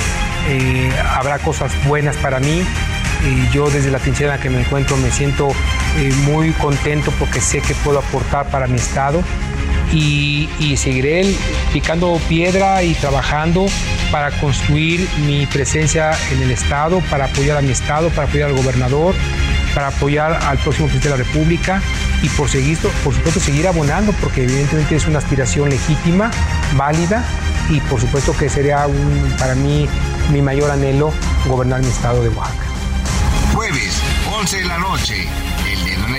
[0.48, 2.62] eh, habrá cosas buenas para mí.
[3.52, 5.48] yo desde la trinchera en la que me encuentro me siento
[5.98, 9.22] eh, muy contento porque sé que puedo aportar para mi estado
[9.92, 11.34] y, seguiré
[11.72, 13.66] picando piedra y trabajando
[14.10, 18.56] para construir mi presencia en el estado, para apoyar a mi estado, para apoyar al
[18.56, 19.14] gobernador,
[19.74, 21.82] para apoyar al próximo presidente de la República
[22.22, 26.30] y por, seguir, por supuesto seguir abonando porque evidentemente es una aspiración legítima,
[26.76, 27.24] válida
[27.70, 29.88] y por supuesto que sería un, para mí
[30.30, 31.12] mi mayor anhelo,
[31.46, 32.64] gobernar mi estado de Oaxaca.
[33.54, 34.00] Jueves,
[34.40, 35.28] 11 de la noche,
[35.70, 36.18] El Dedo en la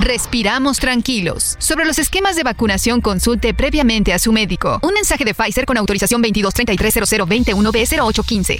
[0.00, 1.56] respiramos tranquilos.
[1.58, 4.80] Sobre los esquemas de vacunación, consulte previamente a su médico.
[4.82, 8.58] Un mensaje de Pfizer con autorización 22330021B0815.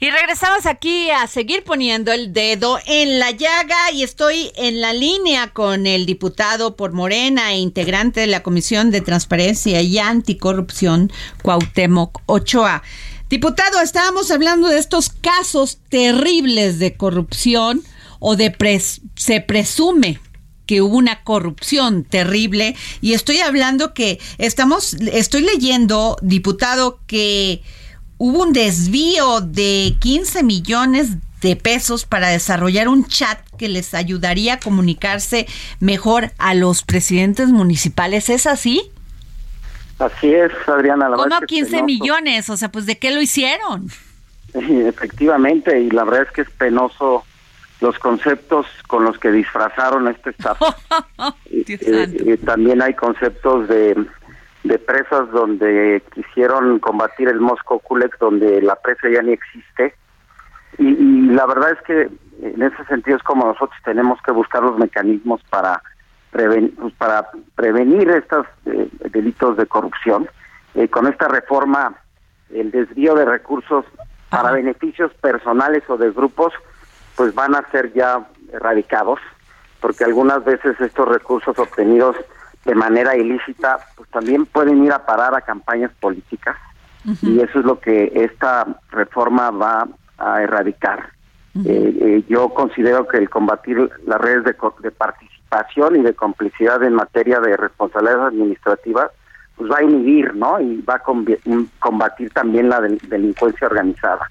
[0.00, 4.92] Y regresamos aquí a seguir poniendo el dedo en la llaga y estoy en la
[4.92, 11.10] línea con el diputado por Morena e integrante de la Comisión de Transparencia y Anticorrupción,
[11.42, 12.82] Cuauhtémoc Ochoa.
[13.30, 17.82] Diputado, estábamos hablando de estos casos terribles de corrupción
[18.26, 18.80] o de
[19.16, 20.18] se presume
[20.64, 27.60] que hubo una corrupción terrible y estoy hablando que estamos estoy leyendo diputado que
[28.16, 34.54] hubo un desvío de 15 millones de pesos para desarrollar un chat que les ayudaría
[34.54, 35.46] a comunicarse
[35.78, 38.30] mejor a los presidentes municipales.
[38.30, 38.90] ¿Es así?
[39.98, 41.10] Así es, Adriana.
[41.10, 42.48] La ¿Cómo 15 millones?
[42.48, 43.90] O sea, pues ¿de qué lo hicieron?
[44.54, 47.26] efectivamente, y la verdad es que es penoso
[47.84, 50.74] los conceptos con los que disfrazaron este estafa.
[51.56, 53.94] Eh, también hay conceptos de,
[54.64, 59.94] de presas donde quisieron combatir el Moscow Culex, donde la presa ya ni existe.
[60.78, 62.08] Y, la verdad es que
[62.42, 65.80] en ese sentido es como nosotros tenemos que buscar los mecanismos para,
[66.30, 70.28] prevenir pues, para prevenir estos eh, delitos de corrupción.
[70.74, 71.94] Eh, con esta reforma,
[72.52, 73.84] el desvío de recursos
[74.28, 76.52] para beneficios personales o de grupos
[77.16, 79.20] pues van a ser ya erradicados,
[79.80, 82.16] porque algunas veces estos recursos obtenidos
[82.64, 86.56] de manera ilícita, pues también pueden ir a parar a campañas políticas,
[87.20, 91.10] y eso es lo que esta reforma va a erradicar.
[91.64, 96.82] Eh, eh, yo considero que el combatir las redes de, de participación y de complicidad
[96.82, 99.10] en materia de responsabilidades administrativas,
[99.56, 100.60] pues va a inhibir, ¿no?
[100.60, 101.02] Y va a
[101.78, 104.28] combatir también la delincuencia organizada.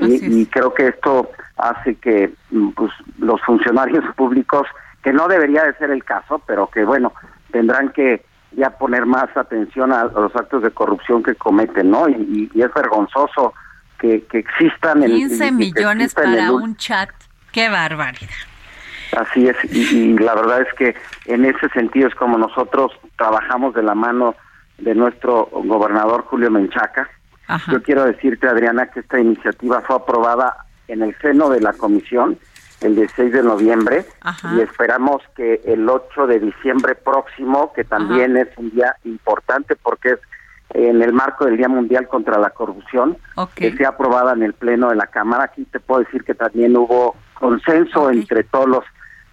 [0.00, 4.66] Y, creo que esto hace que mm, pues, los funcionarios públicos,
[5.02, 7.12] que no debería de ser el caso, pero que bueno,
[7.50, 12.08] tendrán que ya poner más atención a, los actos de corrupción que cometen, ¿no?
[12.08, 13.54] Y, es vergonzoso
[13.98, 15.02] que, que existan...
[15.02, 17.10] 15 millones para un chat,
[17.52, 18.30] qué barbaridad.
[19.16, 20.94] Así es, y, la verdad es que
[21.26, 24.36] en ese sentido es como nosotros trabajamos de la mano
[24.78, 27.08] de nuestro gobernador Julio Menchaca,
[27.70, 32.38] yo quiero decirte, Adriana, que esta iniciativa fue aprobada en el seno de la comisión
[32.80, 34.06] el 16 de noviembre
[34.54, 40.12] y esperamos que el 8 de diciembre próximo, que también es un día importante porque
[40.12, 40.18] es
[40.70, 43.18] en el marco del Día Mundial contra la Corrupción,
[43.54, 45.44] que sea aprobada en el Pleno de la Cámara.
[45.44, 48.84] Aquí te puedo decir que también hubo consenso entre todos los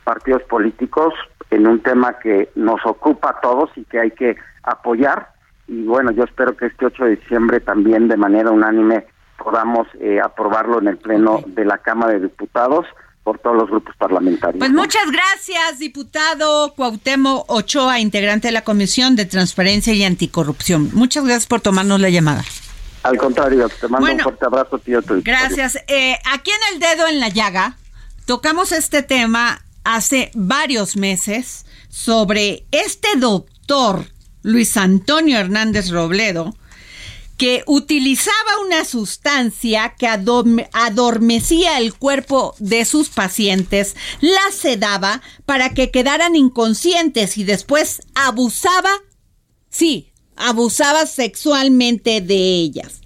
[0.03, 1.13] partidos políticos
[1.51, 5.29] en un tema que nos ocupa a todos y que hay que apoyar
[5.67, 9.05] y bueno, yo espero que este 8 de diciembre también de manera unánime
[9.37, 12.85] podamos eh, aprobarlo en el Pleno de la Cámara de Diputados
[13.23, 14.59] por todos los grupos parlamentarios.
[14.59, 20.89] Pues muchas gracias, diputado Cuauhtémoc Ochoa, integrante de la Comisión de Transparencia y Anticorrupción.
[20.93, 22.43] Muchas gracias por tomarnos la llamada.
[23.03, 25.01] Al contrario, te mando un fuerte abrazo, tío.
[25.23, 25.75] Gracias.
[25.87, 27.75] Eh, aquí en el dedo en la llaga,
[28.25, 34.05] tocamos este tema hace varios meses sobre este doctor
[34.43, 36.55] Luis Antonio Hernández Robledo,
[37.37, 45.91] que utilizaba una sustancia que adormecía el cuerpo de sus pacientes, la sedaba para que
[45.91, 48.89] quedaran inconscientes y después abusaba,
[49.69, 53.01] sí, abusaba sexualmente de ellas.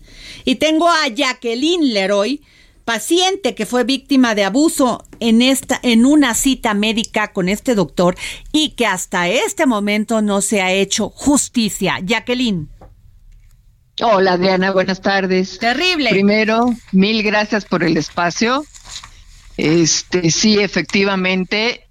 [0.46, 2.42] Y tengo a Jacqueline Leroy,
[2.86, 8.16] paciente que fue víctima de abuso en esta en una cita médica con este doctor
[8.52, 12.00] y que hasta este momento no se ha hecho justicia.
[12.04, 12.70] Jacqueline.
[14.02, 15.60] Hola Diana, buenas tardes.
[15.60, 16.10] Terrible.
[16.10, 18.66] Primero, mil gracias por el espacio.
[19.58, 21.86] Este, sí, efectivamente,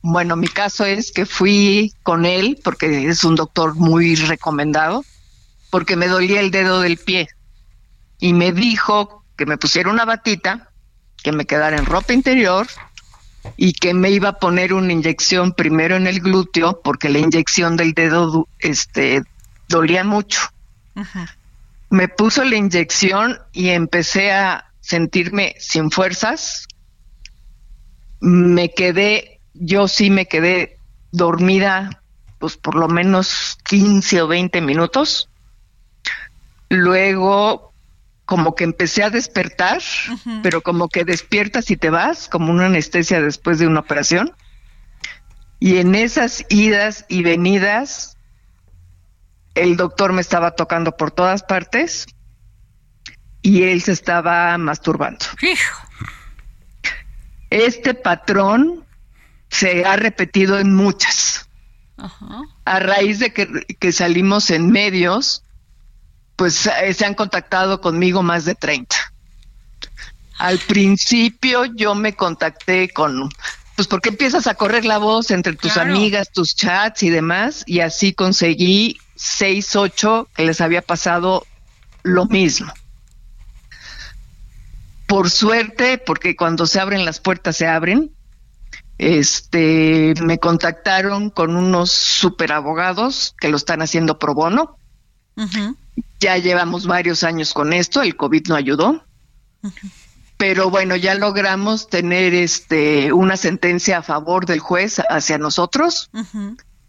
[0.00, 5.04] bueno, mi caso es que fui con él porque es un doctor muy recomendado,
[5.70, 7.28] porque me dolía el dedo del pie
[8.18, 10.68] y me dijo que me pusiera una batita,
[11.22, 12.66] que me quedara en ropa interior
[13.56, 17.74] y que me iba a poner una inyección primero en el glúteo porque la inyección
[17.74, 19.22] del dedo este
[19.66, 20.42] dolía mucho.
[21.88, 26.68] Me puso la inyección y empecé a sentirme sin fuerzas.
[28.20, 30.76] Me quedé, yo sí me quedé
[31.12, 32.02] dormida
[32.38, 35.30] pues por lo menos 15 o 20 minutos.
[36.68, 37.69] Luego
[38.30, 39.82] como que empecé a despertar,
[40.40, 44.36] pero como que despiertas y te vas, como una anestesia después de una operación.
[45.58, 48.16] Y en esas idas y venidas,
[49.56, 52.06] el doctor me estaba tocando por todas partes
[53.42, 55.26] y él se estaba masturbando.
[57.50, 58.86] Este patrón
[59.48, 61.48] se ha repetido en muchas.
[62.64, 63.48] A raíz de que,
[63.80, 65.42] que, salimos en medios,
[66.40, 68.96] pues eh, se han contactado conmigo más de 30.
[70.38, 73.28] Al principio yo me contacté con,
[73.76, 77.80] pues porque empiezas a correr la voz entre tus amigas, tus chats y demás, y
[77.80, 81.46] así conseguí seis, ocho que les había pasado
[82.04, 82.72] lo mismo.
[85.06, 88.12] Por suerte, porque cuando se abren las puertas se abren,
[88.96, 94.78] este, me contactaron con unos super abogados que lo están haciendo pro bono.
[96.20, 99.04] Ya llevamos varios años con esto, el COVID no ayudó.
[100.36, 106.10] Pero bueno, ya logramos tener este una sentencia a favor del juez hacia nosotros.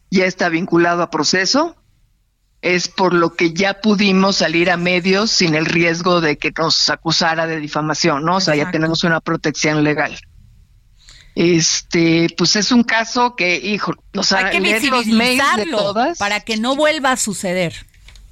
[0.09, 1.75] Ya está vinculado a proceso.
[2.61, 6.89] Es por lo que ya pudimos salir a medios sin el riesgo de que nos
[6.89, 8.35] acusara de difamación, ¿no?
[8.35, 10.19] O sea, ya tenemos una protección legal.
[11.33, 16.75] Este, pues es un caso que, hijo, o sea, hay que visibilizarlo para que no
[16.75, 17.87] vuelva a suceder.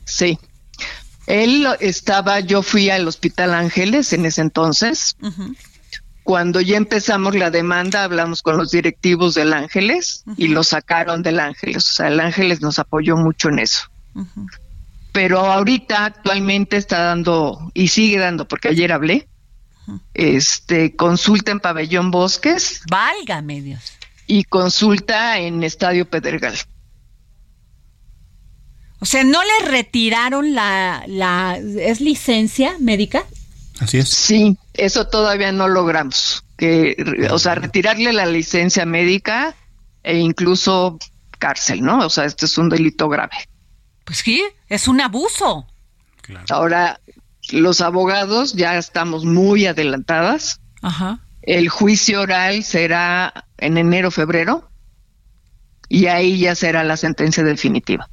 [0.05, 0.37] Sí.
[1.29, 5.15] Él estaba, yo fui al Hospital Ángeles en ese entonces.
[6.23, 11.39] Cuando ya empezamos la demanda, hablamos con los directivos del Ángeles y lo sacaron del
[11.39, 11.77] Ángeles.
[11.77, 13.91] O sea, el Ángeles nos apoyó mucho en eso.
[15.11, 19.27] Pero ahorita, actualmente está dando, y sigue dando, porque ayer hablé,
[20.15, 22.81] este, consulta en Pabellón Bosques.
[22.89, 23.93] Valga medios.
[24.25, 26.55] Y consulta en Estadio Pedregal.
[28.99, 33.23] O sea, ¿no le retiraron la, la, ¿es licencia médica?
[33.79, 34.09] Así es.
[34.09, 36.43] Sí, eso todavía no logramos.
[36.57, 36.97] Que,
[37.31, 39.55] o sea, retirarle la licencia médica
[40.03, 40.99] e incluso
[41.37, 42.05] cárcel, ¿no?
[42.05, 43.37] O sea, este es un delito grave.
[44.03, 45.65] Pues sí, es un abuso.
[46.49, 46.99] Ahora,
[47.51, 50.59] los abogados ya estamos muy adelantadas.
[50.81, 51.19] Ajá.
[51.41, 54.69] El juicio oral será en enero, febrero,
[55.87, 58.09] y ahí ya será la sentencia definitiva.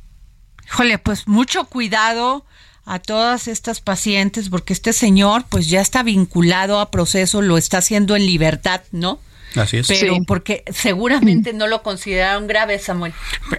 [0.67, 2.45] Híjole, pues mucho cuidado
[2.85, 7.79] a todas estas pacientes, porque este señor pues ya está vinculado a proceso, lo está
[7.79, 9.19] haciendo en libertad, ¿no?
[9.57, 9.87] Así es.
[9.89, 13.12] Pero porque seguramente no lo consideraron grave, Samuel.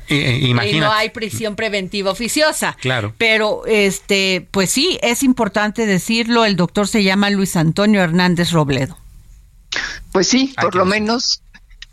[0.10, 2.78] Eh, eh, y no hay prisión preventiva oficiosa.
[2.80, 3.14] Claro.
[3.18, 8.97] Pero este, pues sí, es importante decirlo, el doctor se llama Luis Antonio Hernández Robledo.
[10.12, 11.41] Pues sí, por lo menos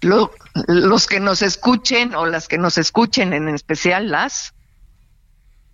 [0.01, 4.54] los que nos escuchen o las que nos escuchen en especial las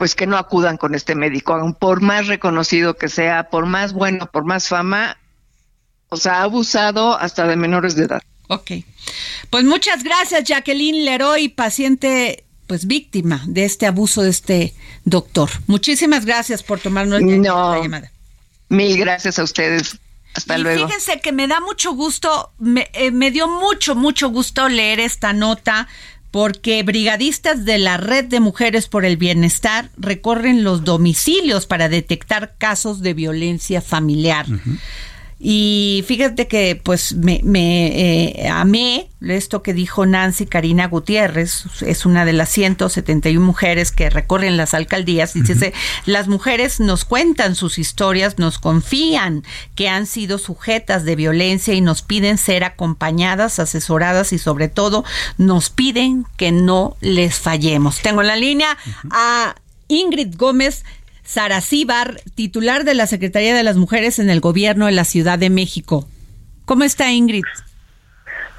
[0.00, 4.30] pues que no acudan con este médico, por más reconocido que sea, por más bueno,
[4.30, 5.18] por más fama,
[6.08, 8.22] o sea, ha abusado hasta de menores de edad.
[8.48, 8.70] Ok.
[9.50, 14.74] Pues muchas gracias, Jacqueline Leroy, paciente, pues víctima de este abuso de este
[15.04, 15.50] doctor.
[15.66, 18.10] Muchísimas gracias por tomarnos la llamada.
[18.70, 19.98] Mil gracias a ustedes.
[20.34, 20.86] Hasta y luego.
[20.86, 25.34] Fíjense que me da mucho gusto, me, eh, me dio mucho, mucho gusto leer esta
[25.34, 25.88] nota
[26.30, 32.54] porque brigadistas de la Red de Mujeres por el Bienestar recorren los domicilios para detectar
[32.58, 34.46] casos de violencia familiar.
[35.42, 42.04] Y fíjate que pues me, me eh, amé esto que dijo Nancy Karina Gutiérrez, es
[42.04, 45.72] una de las 171 mujeres que recorren las alcaldías, dice,
[46.06, 49.42] las mujeres nos cuentan sus historias, nos confían
[49.74, 55.04] que han sido sujetas de violencia y nos piden ser acompañadas, asesoradas y sobre todo
[55.38, 58.00] nos piden que no les fallemos.
[58.00, 58.76] Tengo en la línea
[59.10, 59.54] a
[59.88, 60.84] Ingrid Gómez
[61.30, 65.48] Saracíbar, titular de la Secretaría de las Mujeres en el Gobierno de la Ciudad de
[65.48, 66.08] México.
[66.64, 67.44] ¿Cómo está Ingrid?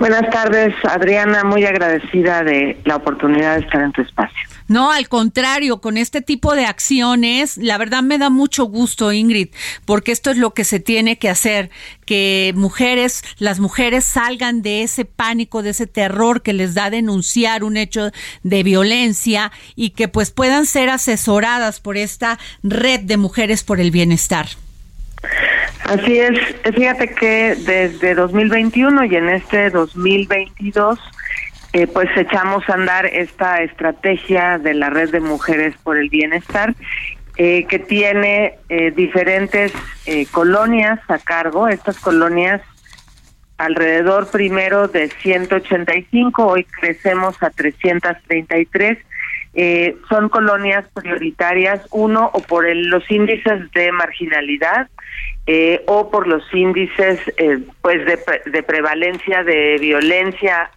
[0.01, 4.35] Buenas tardes, Adriana, muy agradecida de la oportunidad de estar en tu espacio.
[4.67, 9.49] No, al contrario, con este tipo de acciones, la verdad me da mucho gusto, Ingrid,
[9.85, 11.69] porque esto es lo que se tiene que hacer,
[12.07, 17.63] que mujeres, las mujeres salgan de ese pánico, de ese terror que les da denunciar
[17.63, 18.09] un hecho
[18.41, 23.91] de violencia y que pues puedan ser asesoradas por esta red de mujeres por el
[23.91, 24.47] bienestar.
[25.91, 26.39] Así es,
[26.73, 30.97] fíjate que desde 2021 y en este 2022
[31.73, 36.75] eh, pues echamos a andar esta estrategia de la red de mujeres por el bienestar
[37.35, 39.73] eh, que tiene eh, diferentes
[40.31, 41.67] colonias a cargo.
[41.67, 42.61] Estas colonias
[43.57, 48.97] alrededor primero de 185, hoy crecemos a 333
[49.53, 54.87] eh, son colonias prioritarias, uno o por el, los índices de marginalidad
[55.53, 60.71] eh, o por los índices eh, pues de, de, prevalencia de violencia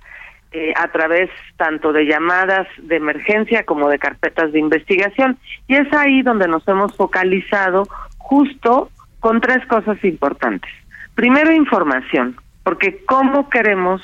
[0.76, 5.36] a través tanto de llamadas de emergencia como de carpetas de investigación.
[5.66, 10.70] Y es ahí donde nos hemos focalizado justo con tres cosas importantes.
[11.16, 14.00] Primero, información, porque ¿cómo queremos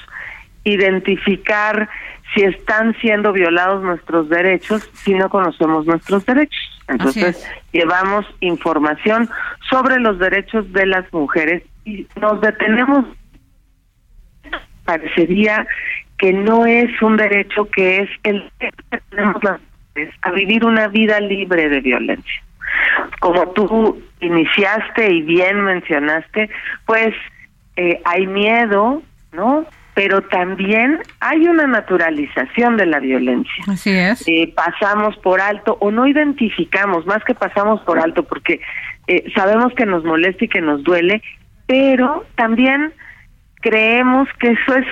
[0.65, 1.89] identificar
[2.35, 6.70] si están siendo violados nuestros derechos si no conocemos nuestros derechos.
[6.91, 9.29] Entonces, llevamos información
[9.71, 13.07] sobre los derechos de las mujeres y nos detenemos.
[14.85, 15.67] Parecería
[16.19, 18.71] que no es un derecho que es el que
[19.09, 22.43] tenemos las mujeres a vivir una vida libre de violencia.
[23.21, 26.51] Como tú iniciaste y bien mencionaste,
[26.87, 27.15] pues
[27.77, 29.65] eh, hay miedo, ¿no?
[30.01, 33.65] Pero también hay una naturalización de la violencia.
[33.69, 34.27] Así es.
[34.27, 38.63] Eh, pasamos por alto o no identificamos, más que pasamos por alto, porque
[39.09, 41.23] eh, sabemos que nos molesta y que nos duele,
[41.67, 42.95] pero también
[43.57, 44.87] creemos que eso es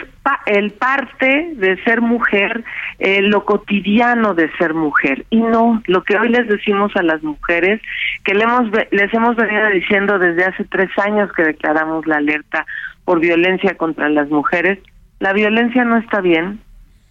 [0.44, 2.62] el parte de ser mujer,
[2.98, 5.24] eh, lo cotidiano de ser mujer.
[5.30, 7.80] Y no, lo que hoy les decimos a las mujeres,
[8.24, 12.66] que le hemos, les hemos venido diciendo desde hace tres años que declaramos la alerta
[13.06, 14.78] por violencia contra las mujeres,
[15.20, 16.60] la violencia no está bien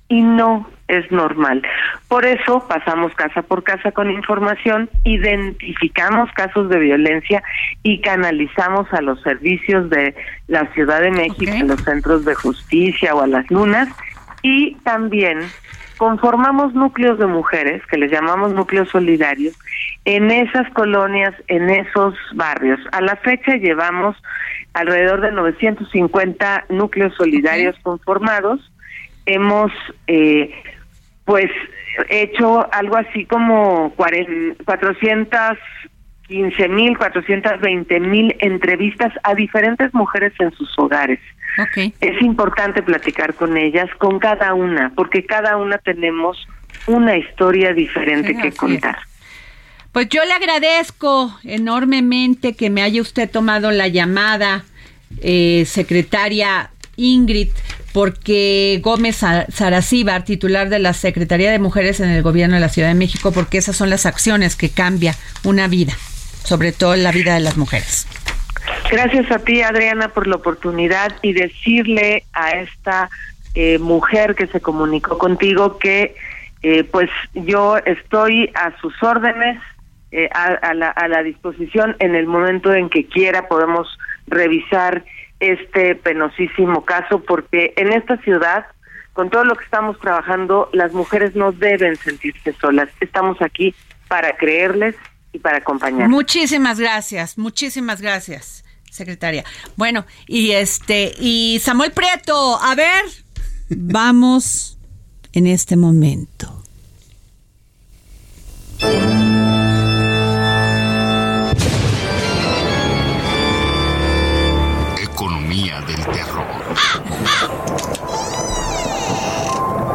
[0.10, 1.62] y no es normal.
[2.08, 7.44] Por eso pasamos casa por casa con información, identificamos casos de violencia
[7.84, 10.16] y canalizamos a los servicios de
[10.48, 13.90] la Ciudad de México, a los centros de justicia o a las lunas
[14.42, 15.40] y también
[15.98, 19.58] conformamos núcleos de mujeres, que les llamamos núcleos solidarios,
[20.06, 22.80] en esas colonias, en esos barrios.
[22.92, 24.16] A la fecha llevamos
[24.78, 28.60] alrededor de 950 núcleos solidarios conformados.
[29.26, 29.72] Hemos,
[30.08, 30.54] eh,
[31.26, 31.50] pues,
[32.10, 41.20] hecho algo así como 415 mil, 420 mil entrevistas a diferentes mujeres en sus hogares.
[42.02, 46.48] Es importante platicar con ellas, con cada una, porque cada una tenemos
[46.86, 48.98] una historia diferente que contar.
[49.92, 54.64] Pues yo le agradezco enormemente que me haya usted tomado la llamada,
[55.22, 57.50] eh, secretaria Ingrid,
[57.94, 59.18] porque Gómez
[59.50, 63.32] Saracíbar, titular de la Secretaría de Mujeres en el Gobierno de la Ciudad de México,
[63.32, 65.94] porque esas son las acciones que cambia una vida,
[66.44, 68.08] sobre todo la vida de las mujeres.
[68.92, 73.10] Gracias a ti, Adriana, por la oportunidad y decirle a esta
[73.56, 76.16] eh, mujer que se comunicó contigo que
[76.64, 79.60] eh, pues yo estoy a sus órdenes
[80.12, 83.88] eh, a, la, a la disposición en el momento en que quiera podemos
[84.28, 85.04] revisar
[85.40, 88.66] este penosísimo caso porque en esta ciudad
[89.12, 92.88] con todo lo que estamos trabajando las mujeres no deben sentirse solas.
[93.02, 93.76] Estamos aquí
[94.08, 94.96] para creerles
[95.34, 96.08] y para acompañar.
[96.08, 99.44] Muchísimas gracias muchísimas gracias secretaria.
[99.76, 103.04] Bueno y este y Samuel Prieto a ver
[103.70, 104.78] vamos
[105.34, 106.64] en este momento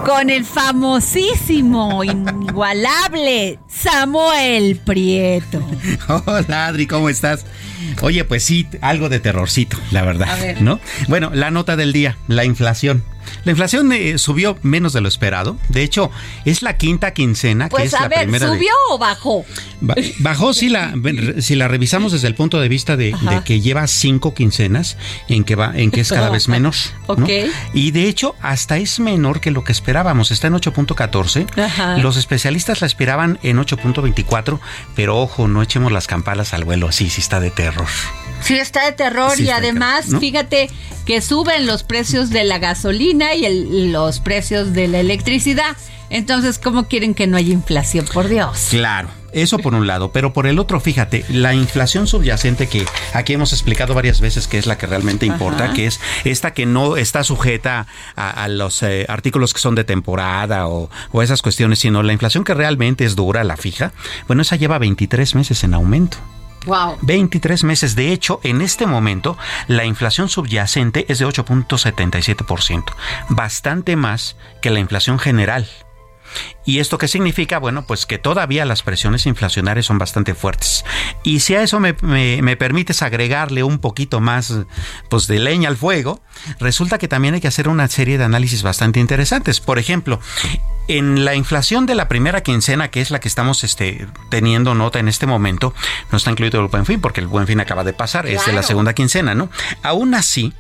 [0.05, 5.65] con el famosísimo, inigualable Samuel Prieto.
[6.27, 7.47] Hola Adri, ¿cómo estás?
[8.01, 10.81] Oye, pues sí, algo de terrorcito, la verdad, ¿no?
[11.09, 13.05] Bueno, la nota del día, la inflación.
[13.45, 15.57] La inflación eh, subió menos de lo esperado.
[15.69, 16.11] De hecho,
[16.45, 18.49] es la quinta quincena pues que es a la ver, primera.
[18.49, 19.45] ¿Subió o bajó?
[20.19, 20.95] bajó si la,
[21.41, 23.15] si la revisamos desde el punto de vista de,
[23.45, 24.97] que lleva cinco quincenas
[25.29, 26.75] en que va, en que es cada vez menor.
[27.75, 30.31] Y de hecho, hasta es menor que lo que esperábamos.
[30.31, 32.01] Está en 8.14.
[32.03, 34.59] Los especialistas la esperaban en 8.24,
[34.95, 36.93] pero ojo, no echemos las campanas al vuelo.
[36.93, 37.89] Sí, sí está de terror.
[38.43, 40.69] Sí, está de terror y además, fíjate
[41.07, 45.77] que suben los precios de la gasolina y los precios de la electricidad.
[46.09, 48.07] Entonces, ¿cómo quieren que no haya inflación?
[48.13, 48.69] Por Dios.
[48.71, 49.09] Claro.
[49.33, 52.85] Eso por un lado, pero por el otro, fíjate, la inflación subyacente que
[53.15, 56.67] aquí hemos explicado varias veces que es la que realmente importa, que es esta que
[56.67, 61.79] no está sujeta a, los eh, artículos que son de temporada o, o, esas cuestiones,
[61.79, 63.93] sino la inflación que realmente es dura, la fija,
[64.27, 66.19] bueno, esa lleva 23 meses en aumento.
[66.67, 66.99] Wow.
[67.03, 67.95] 23 meses.
[67.95, 69.37] De hecho, en este momento,
[69.67, 72.85] la inflación subyacente es de 8.77%,
[73.29, 75.69] bastante más que la inflación general.
[76.65, 77.59] ¿Y esto qué significa?
[77.59, 80.85] Bueno, pues que todavía las presiones inflacionarias son bastante fuertes.
[81.25, 84.55] Y si a eso me, me, permites agregarle un poquito más
[85.09, 86.21] pues, de leña al fuego,
[86.59, 89.61] resulta que también hay que hacer una serie de análisis bastante interesantes.
[89.61, 90.21] Por ejemplo,
[90.89, 94.99] en la inflación de la primera quincena, que es la que estamos este, teniendo nota
[94.99, 95.75] en este momento,
[96.11, 98.53] no está incluido el buen fin, porque el buen fin acaba de pasar, es de
[98.53, 99.49] la segunda quincena, ¿no?
[99.83, 100.53] Aún así,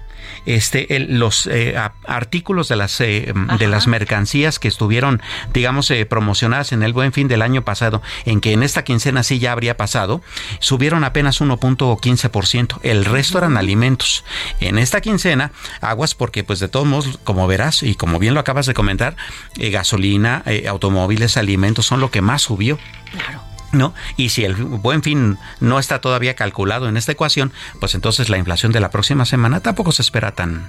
[0.46, 1.76] este, los eh,
[2.06, 5.22] artículos de las, eh, de las mercancías que estuvieron,
[5.52, 9.22] digamos, eh, promocionadas en el buen fin del año pasado, en que en esta quincena
[9.22, 10.22] sí ya habría pasado,
[10.60, 12.78] subieron apenas 1.15%.
[12.82, 14.24] El resto eran alimentos.
[14.60, 18.40] En esta quincena, aguas porque, pues de todos modos, como verás y como bien lo
[18.40, 19.16] acabas de comentar,
[19.56, 22.78] gasolina, automóviles, alimentos son lo que más subió.
[23.12, 23.51] Claro.
[23.72, 23.94] ¿No?
[24.16, 28.38] Y si el buen fin no está todavía calculado en esta ecuación, pues entonces la
[28.38, 30.68] inflación de la próxima semana tampoco se espera tan,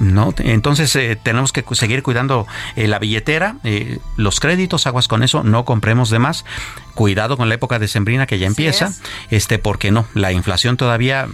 [0.00, 0.30] ¿no?
[0.30, 3.56] Eh, entonces eh, tenemos que seguir cuidando eh, la billetera,
[4.16, 6.44] los créditos, aguas con eso, no compremos de más.
[6.94, 8.92] Cuidado con la época de sembrina que ya empieza,
[9.30, 11.28] este, porque no, la inflación todavía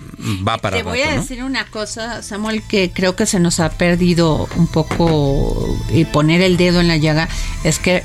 [0.46, 3.70] va para Te voy a decir una cosa, Samuel, que creo que se nos ha
[3.70, 5.78] perdido un poco
[6.12, 7.28] poner el dedo en la llaga,
[7.64, 8.04] es que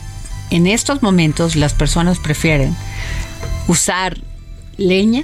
[0.49, 2.75] en estos momentos las personas prefieren
[3.67, 4.17] usar
[4.77, 5.23] leña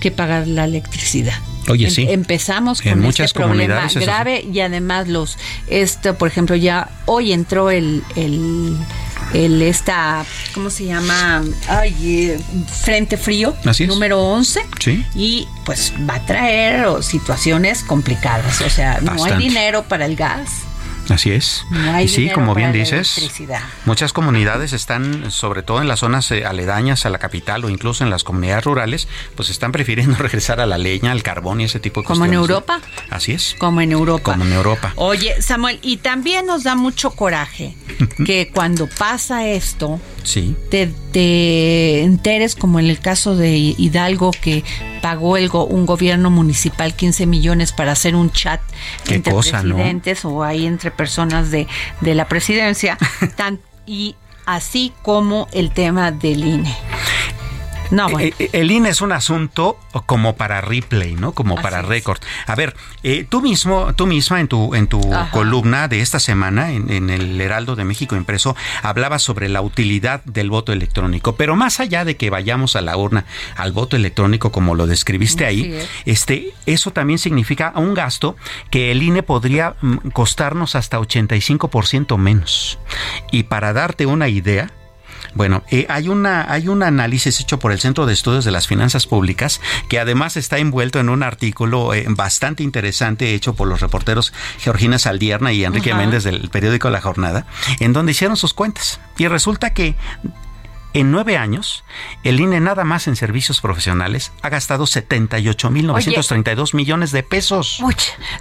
[0.00, 1.38] que pagar la electricidad.
[1.68, 2.06] Oye, sí.
[2.08, 5.36] Empezamos con este problema grave y además los
[5.68, 8.76] esto, por ejemplo, ya hoy entró el el,
[9.34, 10.24] el esta
[10.54, 11.42] ¿cómo se llama?
[11.68, 12.40] Ay, eh,
[12.82, 13.54] frente frío
[13.86, 15.04] número 11 sí.
[15.14, 20.67] y pues va a traer situaciones complicadas, o sea, no hay dinero para el gas
[21.08, 21.64] Así es.
[22.02, 23.30] y sí, como bien dices,
[23.86, 28.04] muchas comunidades están, sobre todo en las zonas eh, aledañas a la capital o incluso
[28.04, 31.80] en las comunidades rurales, pues están prefiriendo regresar a la leña, al carbón y ese
[31.80, 32.18] tipo de cosas.
[32.18, 32.80] Como en Europa.
[33.10, 33.56] Así es.
[33.58, 34.32] Como en Europa.
[34.32, 34.92] Como en Europa.
[34.96, 37.76] Oye, Samuel, y también nos da mucho coraje
[38.24, 40.54] que cuando pasa esto, sí.
[40.70, 44.64] te, te enteres, como en el caso de Hidalgo, que
[45.00, 48.60] pagó el un gobierno municipal 15 millones para hacer un chat
[49.08, 51.66] entre presidentes o ahí entre personas de,
[52.02, 52.98] de la presidencia,
[53.36, 56.76] tan, y así como el tema del INE.
[57.90, 61.32] No, eh, eh, el INE es un asunto como para replay, ¿no?
[61.32, 62.18] Como para récord.
[62.46, 66.70] A ver, eh, tú mismo, tú misma en tu en tu columna de esta semana
[66.72, 71.80] en, el Heraldo de México impreso hablabas sobre la utilidad del voto electrónico, pero más
[71.80, 73.24] allá de que vayamos a la urna
[73.56, 78.36] al voto electrónico como lo describiste ahí, este eso también significa un gasto
[78.70, 82.78] que el INE podría mm, costarnos hasta 85% menos.
[83.30, 84.70] Y para darte una idea,
[85.38, 88.66] bueno, eh, hay, una, hay un análisis hecho por el Centro de Estudios de las
[88.66, 93.80] Finanzas Públicas que además está envuelto en un artículo eh, bastante interesante hecho por los
[93.80, 97.46] reporteros Georgina Saldierna y Enrique Méndez del periódico La Jornada,
[97.78, 98.98] en donde hicieron sus cuentas.
[99.16, 99.94] Y resulta que
[100.94, 101.84] en nueve años,
[102.24, 107.80] el INE nada más en servicios profesionales ha gastado 78.932 millones de pesos.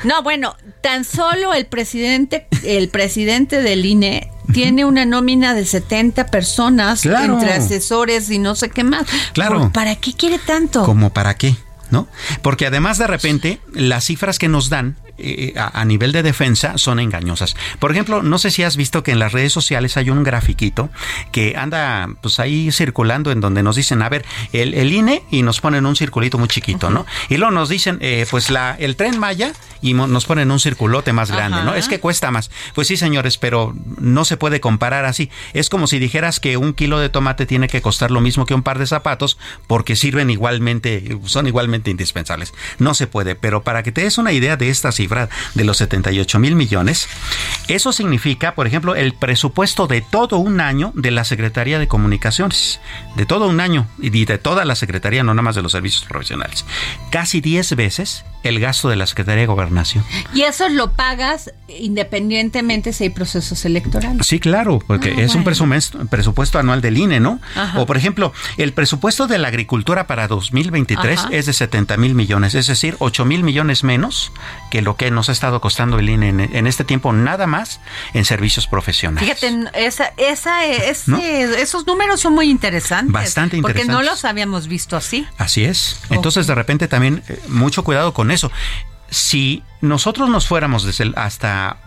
[0.03, 6.27] No, bueno, tan solo el presidente, el presidente del INE tiene una nómina de 70
[6.27, 9.05] personas entre asesores y no sé qué más.
[9.33, 9.71] Claro.
[9.73, 10.83] ¿Para qué quiere tanto?
[10.83, 11.55] ¿Cómo para qué?
[11.89, 12.07] ¿no?
[12.41, 16.99] Porque además de repente las cifras que nos dan eh, a, nivel de defensa son
[16.99, 17.55] engañosas.
[17.79, 20.89] Por ejemplo, no sé si has visto que en las redes sociales hay un grafiquito
[21.31, 25.61] que anda pues ahí circulando en donde nos dicen, a ver, el, INE y nos
[25.61, 27.05] ponen un circulito muy chiquito, ¿no?
[27.29, 31.13] Y luego nos dicen, eh, pues la, el tren Maya y nos ponen un circulote
[31.13, 31.75] más grande, ¿no?
[31.75, 32.49] Es que cuesta más.
[32.73, 35.29] Pues sí, señores, pero no se puede comparar así.
[35.53, 38.53] Es como si dijeras que un kilo de tomate tiene que costar lo mismo que
[38.53, 39.37] un par de zapatos
[39.67, 42.53] porque sirven igualmente, son igualmente indispensables.
[42.79, 45.77] No se puede, pero para que te des una idea de esta cifra de los
[45.77, 47.07] 78 mil millones,
[47.67, 52.79] eso significa, por ejemplo, el presupuesto de todo un año de la Secretaría de Comunicaciones,
[53.15, 56.05] de todo un año y de toda la Secretaría, no nada más de los servicios
[56.05, 56.65] profesionales.
[57.11, 60.03] Casi 10 veces el gasto de la Secretaría de Gobernación.
[60.33, 64.25] Y eso lo pagas independientemente si hay procesos electorales.
[64.25, 67.39] Sí, claro, porque ah, es un presupuesto, anual del INE, ¿no?
[67.75, 72.55] O por ejemplo, el presupuesto de la agricultura para 2023 es de 70 mil millones,
[72.55, 74.31] es decir, 8 mil millones menos
[74.71, 77.79] que lo que nos ha estado costando el INE en, este tiempo, nada más
[78.13, 79.23] en servicios profesionales.
[79.23, 83.11] Fíjate, esa, esa, esos números son muy interesantes.
[83.13, 83.85] Bastante interesantes.
[83.85, 85.27] Porque no los habíamos visto así.
[85.37, 86.01] Así es.
[86.09, 88.51] Entonces, de repente también, eh, mucho cuidado con eso.
[89.09, 91.77] Si nosotros nos fuéramos desde hasta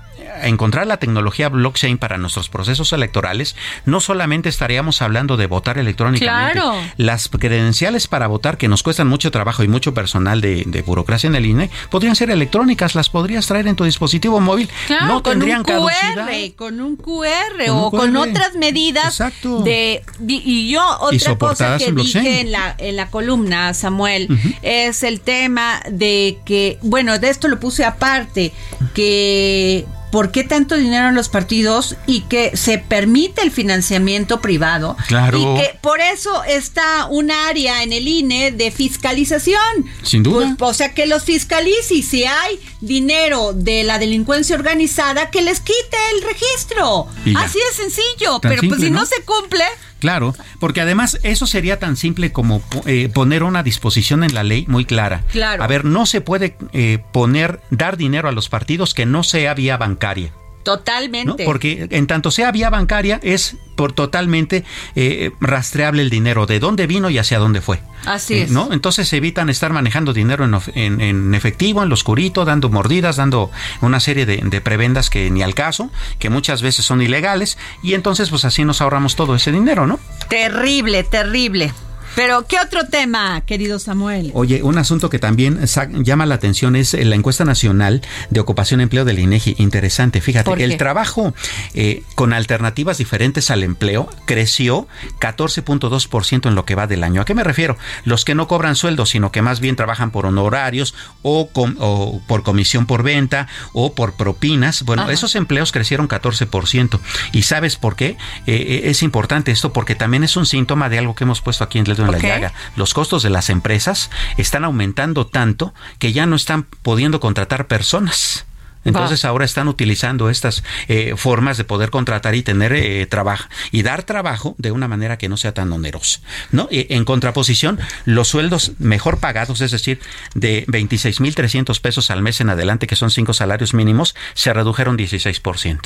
[0.43, 6.61] encontrar la tecnología blockchain para nuestros procesos electorales, no solamente estaríamos hablando de votar electrónicamente.
[6.97, 11.35] Las credenciales para votar, que nos cuestan mucho trabajo y mucho personal de, burocracia en
[11.35, 14.69] el INE, podrían ser electrónicas, las podrías traer en tu dispositivo móvil.
[15.07, 19.23] no tendrían con un QR, con un QR o con otras medidas
[19.65, 24.29] de y yo otra cosa que dije en la en la columna Samuel
[24.63, 28.53] es el tema de que bueno de esto lo puse aparte
[28.95, 34.97] que por qué tanto dinero en los partidos y que se permite el financiamiento privado.
[35.07, 35.39] Claro.
[35.39, 39.61] Y que por eso está un área en el INE de fiscalización.
[40.03, 40.57] Sin duda.
[40.59, 45.43] Pues, o sea, que los fiscalice y si hay dinero de la delincuencia organizada, que
[45.43, 47.07] les quite el registro.
[47.37, 48.41] Así de sencillo.
[48.41, 49.07] Tan Pero pues si no ¿no?
[49.07, 49.65] se cumple,
[50.01, 54.65] Claro, porque además eso sería tan simple como eh, poner una disposición en la ley
[54.67, 55.23] muy clara.
[55.31, 55.63] Claro.
[55.63, 59.55] A ver, no se puede eh, poner, dar dinero a los partidos que no sea
[59.55, 60.33] vía bancaria.
[60.61, 60.75] ¿No?
[60.77, 61.45] totalmente.
[61.45, 64.63] Porque en tanto sea vía bancaria es por totalmente
[64.95, 67.81] eh, rastreable el dinero, de dónde vino y hacia dónde fue.
[68.05, 68.51] Así Eh, es.
[68.51, 68.73] ¿no?
[68.73, 73.51] Entonces evitan estar manejando dinero en, en- en efectivo, en lo oscurito, dando mordidas, dando
[73.81, 77.95] una serie de, de prebendas que ni al caso, que muchas veces son ilegales, y
[77.95, 79.99] entonces pues así nos ahorramos todo ese dinero, ¿no?
[80.29, 81.73] Terrible, terrible.
[82.17, 84.31] Pero, ¿qué otro tema, querido Samuel?
[84.35, 85.61] Oye, un asunto que también
[86.03, 89.57] llama la atención es eh, la encuesta nacional de ocupación y empleo del INEGI.
[89.59, 91.35] Interesante, fíjate, el trabajo
[91.75, 94.87] eh, con alternativas diferentes al empleo creció
[95.21, 97.21] 14.2% en lo que va del año.
[97.21, 97.77] ¿A qué me refiero?
[98.05, 102.21] Los que no cobran sueldo, sino que más bien trabajan por honorarios o, com- o
[102.27, 104.83] por comisión por venta o por propinas.
[104.83, 105.13] Bueno, Ajá.
[105.13, 106.99] esos empleos crecieron 14%.
[107.33, 108.11] ¿Y sabes por qué?
[108.11, 111.65] Eh, eh, es importante esto porque también es un síntoma de algo que hemos puesto
[111.65, 112.53] aquí en Dedo en la llaga.
[112.77, 118.47] Los costos de las empresas están aumentando tanto que ya no están pudiendo contratar personas.
[118.85, 123.83] Entonces ahora están utilizando estas eh, formas de poder contratar y tener eh, trabajo y
[123.83, 126.21] dar trabajo de una manera que no sea tan onerosa.
[126.51, 126.67] ¿no?
[126.71, 130.01] En contraposición, los sueldos mejor pagados, es decir,
[130.35, 135.81] de 26.300 pesos al mes en adelante, que son cinco salarios mínimos, se redujeron 16%.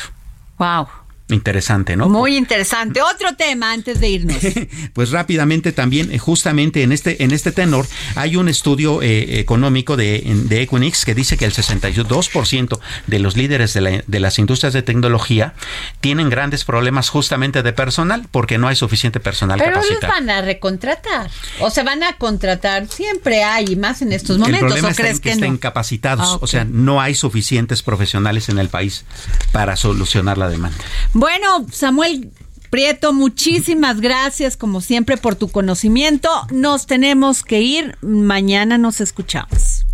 [0.59, 0.87] Wow.
[1.29, 2.09] Interesante, ¿no?
[2.11, 3.01] Muy interesante.
[3.01, 4.37] Otro tema antes de irnos.
[4.93, 9.97] Pues rápidamente también, eh, justamente en este, en este tenor, hay un estudio eh, económico
[9.97, 14.39] de, de Equinix que dice que el 62% de los líderes de, la- de las
[14.39, 15.55] industrias de tecnología
[16.01, 20.13] tienen grandes problemas justamente de personal porque no hay suficiente personal Pero los capacitado.
[20.13, 21.31] van a recontratar.
[21.61, 22.87] O se van a contratar.
[22.89, 24.61] Siempre hay, más en estos El momentos.
[24.61, 25.61] problema ¿O está crees en que, que, estén no?
[25.61, 26.43] capacitados, Ah, ok.
[26.43, 29.05] o sea, no hay suficientes profesionales en el país
[29.53, 30.79] para solucionar la demanda.
[31.15, 32.33] Bueno, Samuel
[32.71, 36.29] Prieto, muchísimas gracias como siempre por tu conocimiento.
[36.51, 37.97] Nos tenemos que ir.
[38.03, 39.87] Mañana nos escuchamos.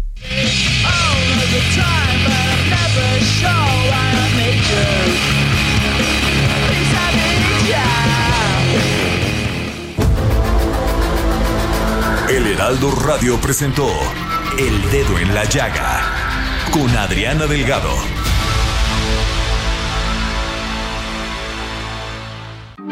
[12.30, 13.90] El Heraldo Radio presentó
[14.58, 16.00] El Dedo en la Llaga
[16.72, 18.19] con Adriana Delgado.